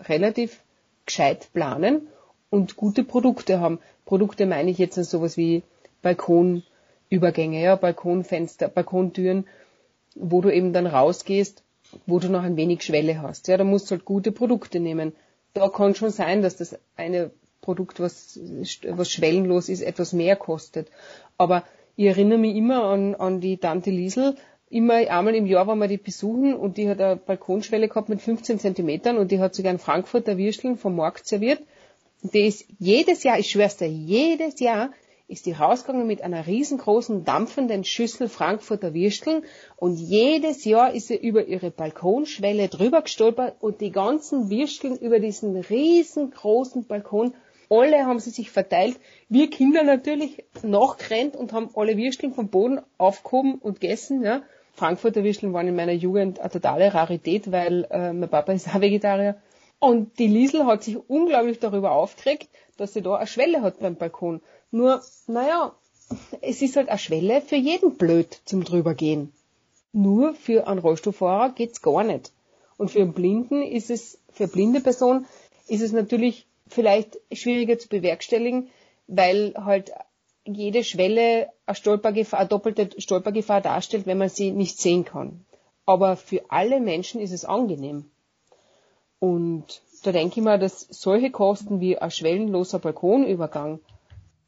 [0.00, 0.62] relativ
[1.06, 2.08] gescheit planen
[2.50, 3.80] und gute Produkte haben.
[4.04, 5.62] Produkte meine ich jetzt sowas wie
[6.02, 9.46] Balkonübergänge, ja, Balkonfenster, Balkontüren,
[10.14, 11.62] wo du eben dann rausgehst,
[12.06, 13.48] wo du noch ein wenig Schwelle hast.
[13.48, 15.12] Ja, da musst du halt gute Produkte nehmen
[15.54, 17.30] da kann schon sein, dass das eine
[17.60, 18.38] Produkt, was,
[18.88, 20.90] was schwellenlos ist, etwas mehr kostet.
[21.38, 21.64] Aber
[21.96, 24.36] ich erinnere mich immer an, an die Tante Liesel.
[24.68, 28.20] Immer einmal im Jahr waren wir die besuchen und die hat eine Balkonschwelle gehabt mit
[28.20, 31.62] 15 Zentimetern und die hat sogar in Frankfurter Würsteln vom Markt serviert.
[32.22, 34.90] Und die ist jedes Jahr, ich schwör's dir, jedes Jahr
[35.26, 39.42] ist die rausgegangen mit einer riesengroßen dampfenden Schüssel Frankfurter Würsteln
[39.76, 45.20] und jedes Jahr ist sie über ihre Balkonschwelle drüber gestolpert und die ganzen Würsteln über
[45.20, 47.34] diesen riesengroßen Balkon,
[47.70, 49.00] alle haben sie sich verteilt.
[49.28, 54.22] Wir Kinder natürlich nachgerannt und haben alle Würsteln vom Boden aufgehoben und gegessen.
[54.22, 54.42] Ja.
[54.72, 58.80] Frankfurter Würsteln waren in meiner Jugend eine totale Rarität, weil äh, mein Papa ist auch
[58.80, 59.36] Vegetarier.
[59.78, 63.96] Und die Liesel hat sich unglaublich darüber aufgeregt, dass sie da eine Schwelle hat beim
[63.96, 64.40] Balkon.
[64.70, 65.74] Nur, naja,
[66.40, 69.32] es ist halt eine Schwelle für jeden blöd zum drübergehen.
[69.92, 72.32] Nur für einen Rollstuhlfahrer geht's gar nicht.
[72.76, 75.26] Und für einen Blinden ist es, für eine blinde Person
[75.68, 78.70] ist es natürlich vielleicht schwieriger zu bewerkstelligen,
[79.06, 79.92] weil halt
[80.44, 85.44] jede Schwelle eine, Stolpergefahr, eine doppelte Stolpergefahr darstellt, wenn man sie nicht sehen kann.
[85.86, 88.10] Aber für alle Menschen ist es angenehm.
[89.20, 93.80] Und da denke ich mal, dass solche Kosten wie ein schwellenloser Balkonübergang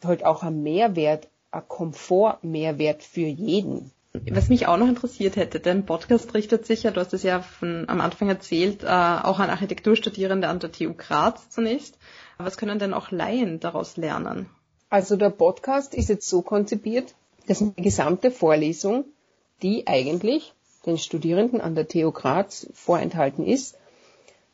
[0.04, 3.90] halt auch ein Mehrwert, ein Komfortmehrwert für jeden.
[4.30, 7.40] Was mich auch noch interessiert hätte, dein Podcast richtet sich ja, du hast es ja
[7.40, 11.98] von, am Anfang erzählt, äh, auch an Architekturstudierende an der TU Graz zunächst.
[12.38, 14.48] Was können denn auch Laien daraus lernen?
[14.88, 17.14] Also der Podcast ist jetzt so konzipiert,
[17.46, 19.04] dass eine gesamte Vorlesung,
[19.62, 20.54] die eigentlich
[20.86, 23.76] den Studierenden an der TU Graz vorenthalten ist,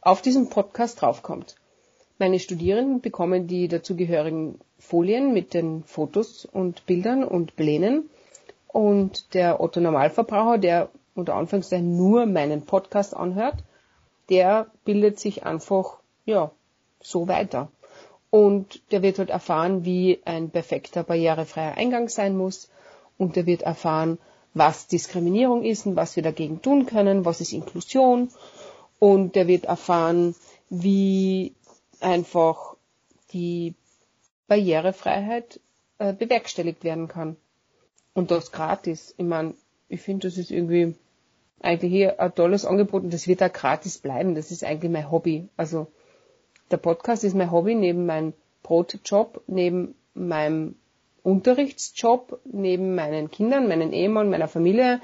[0.02, 1.54] auf diesen Podcast draufkommt.
[2.18, 8.10] Meine Studierenden bekommen die dazugehörigen Folien mit den Fotos und Bildern und Plänen.
[8.66, 13.62] Und der Otto Normalverbraucher, der unter Anführungszeichen nur meinen Podcast anhört,
[14.28, 16.50] der bildet sich einfach, ja,
[17.00, 17.70] so weiter.
[18.30, 22.70] Und der wird halt erfahren, wie ein perfekter barrierefreier Eingang sein muss.
[23.18, 24.18] Und der wird erfahren,
[24.54, 28.30] was Diskriminierung ist und was wir dagegen tun können, was ist Inklusion.
[29.02, 30.36] Und der wird erfahren,
[30.70, 31.56] wie
[31.98, 32.76] einfach
[33.32, 33.74] die
[34.46, 35.58] Barrierefreiheit
[35.98, 37.36] äh, bewerkstelligt werden kann.
[38.14, 39.12] Und das gratis.
[39.18, 39.54] Ich meine,
[39.88, 40.94] ich finde, das ist irgendwie
[41.60, 44.36] eigentlich hier ein tolles Angebot und das wird auch gratis bleiben.
[44.36, 45.48] Das ist eigentlich mein Hobby.
[45.56, 45.88] Also
[46.70, 50.76] der Podcast ist mein Hobby neben meinem Brotjob, neben meinem
[51.24, 55.00] Unterrichtsjob, neben meinen Kindern, meinen Ehemann, meiner Familie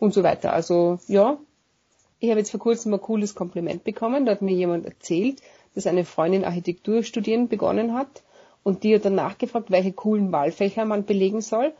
[0.00, 0.52] und so weiter.
[0.52, 1.38] Also ja,
[2.20, 4.26] ich habe jetzt vor kurzem ein cooles Kompliment bekommen.
[4.26, 5.40] Da hat mir jemand erzählt,
[5.74, 8.22] dass eine Freundin Architektur studieren begonnen hat
[8.62, 11.72] und die hat dann nachgefragt, welche coolen Wahlfächer man belegen soll.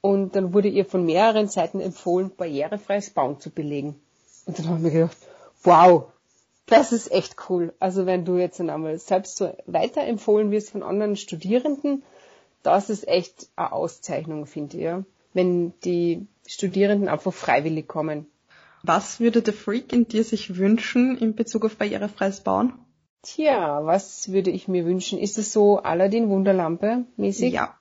[0.00, 3.98] Und dann wurde ihr von mehreren Seiten empfohlen, barrierefreies Bauen zu belegen.
[4.44, 5.16] Und dann haben wir gedacht,
[5.64, 6.04] wow,
[6.66, 7.72] das ist echt cool.
[7.80, 12.02] Also wenn du jetzt einmal selbst so weiterempfohlen wirst von anderen Studierenden,
[12.62, 14.82] das ist echt eine Auszeichnung, finde ich.
[14.82, 15.04] Ja?
[15.32, 18.26] Wenn die Studierenden einfach freiwillig kommen.
[18.86, 22.72] Was würde der Freak in dir sich wünschen in Bezug auf barrierefreies Bauen?
[23.22, 25.18] Tja, was würde ich mir wünschen?
[25.18, 27.54] Ist es so Aladdin Wunderlampe mäßig?
[27.54, 27.76] Ja.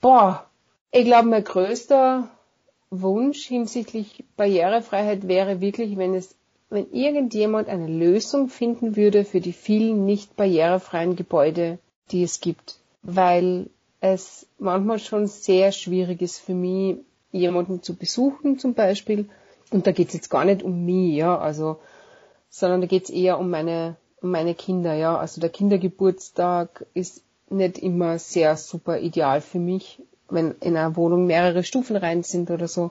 [0.00, 0.46] Boah,
[0.92, 2.30] ich glaube, mein größter
[2.90, 6.34] Wunsch hinsichtlich Barrierefreiheit wäre wirklich, wenn es,
[6.70, 11.78] wenn irgendjemand eine Lösung finden würde für die vielen nicht barrierefreien Gebäude,
[12.10, 12.78] die es gibt.
[13.02, 13.68] Weil
[14.00, 16.96] es manchmal schon sehr schwierig ist für mich,
[17.30, 19.28] jemanden zu besuchen zum Beispiel.
[19.70, 21.78] Und da geht es jetzt gar nicht um mich, ja, also,
[22.48, 25.18] sondern da geht es eher um meine, um meine Kinder, ja.
[25.18, 31.26] Also der Kindergeburtstag ist nicht immer sehr super ideal für mich, wenn in einer Wohnung
[31.26, 32.90] mehrere Stufen rein sind oder so.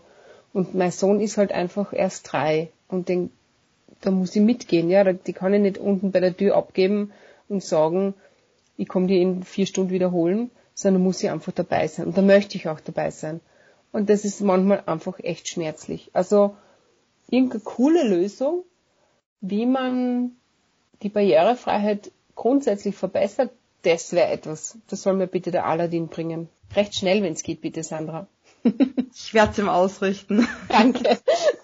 [0.54, 3.32] Und mein Sohn ist halt einfach erst drei und den,
[4.02, 5.04] da muss ich mitgehen, ja.
[5.12, 7.12] Die kann ich nicht unten bei der Tür abgeben
[7.48, 8.14] und sagen,
[8.78, 12.08] ich komme die in vier Stunden wiederholen, sondern muss ich einfach dabei sein.
[12.08, 13.40] Und da möchte ich auch dabei sein.
[13.94, 16.10] Und das ist manchmal einfach echt schmerzlich.
[16.12, 16.56] Also
[17.30, 18.64] irgendeine coole Lösung,
[19.42, 20.32] wie man
[21.02, 23.52] die Barrierefreiheit grundsätzlich verbessert,
[23.84, 24.78] das wäre etwas.
[24.88, 26.50] Das soll mir bitte der Aladdin bringen.
[26.76, 28.28] Recht schnell, wenn es geht, bitte, Sandra.
[28.64, 30.48] ich werde es ihm ausrichten.
[30.70, 31.20] Danke.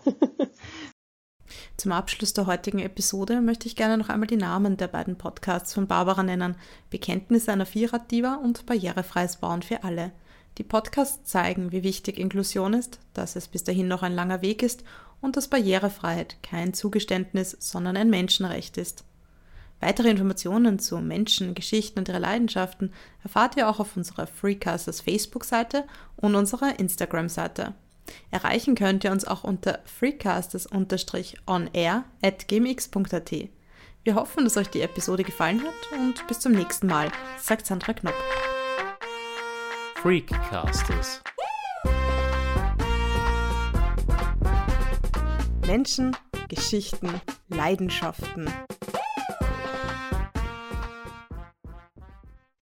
[1.78, 5.74] Zum Abschluss der heutigen Episode möchte ich gerne noch einmal die Namen der beiden Podcasts
[5.74, 6.55] von Barbara nennen.
[6.91, 10.12] Bekenntnisse einer Vierraddiva und Barrierefreies Bauen für alle.
[10.59, 14.62] Die Podcasts zeigen, wie wichtig Inklusion ist, dass es bis dahin noch ein langer Weg
[14.62, 14.84] ist
[15.22, 19.05] und dass Barrierefreiheit kein Zugeständnis, sondern ein Menschenrecht ist.
[19.80, 22.93] Weitere Informationen zu Menschen, Geschichten und ihre Leidenschaften
[23.24, 25.86] erfahrt ihr auch auf unserer Freecasters Facebook-Seite
[26.17, 27.74] und unserer Instagram-Seite.
[28.30, 33.32] Erreichen könnt ihr uns auch unter freecasters-onair at gmx.at.
[34.03, 37.93] Wir hoffen, dass euch die Episode gefallen hat und bis zum nächsten Mal, sagt Sandra
[37.93, 38.15] Knopp.
[39.95, 41.22] Freakcasters.
[45.66, 46.16] Menschen,
[46.49, 47.09] Geschichten,
[47.49, 48.49] Leidenschaften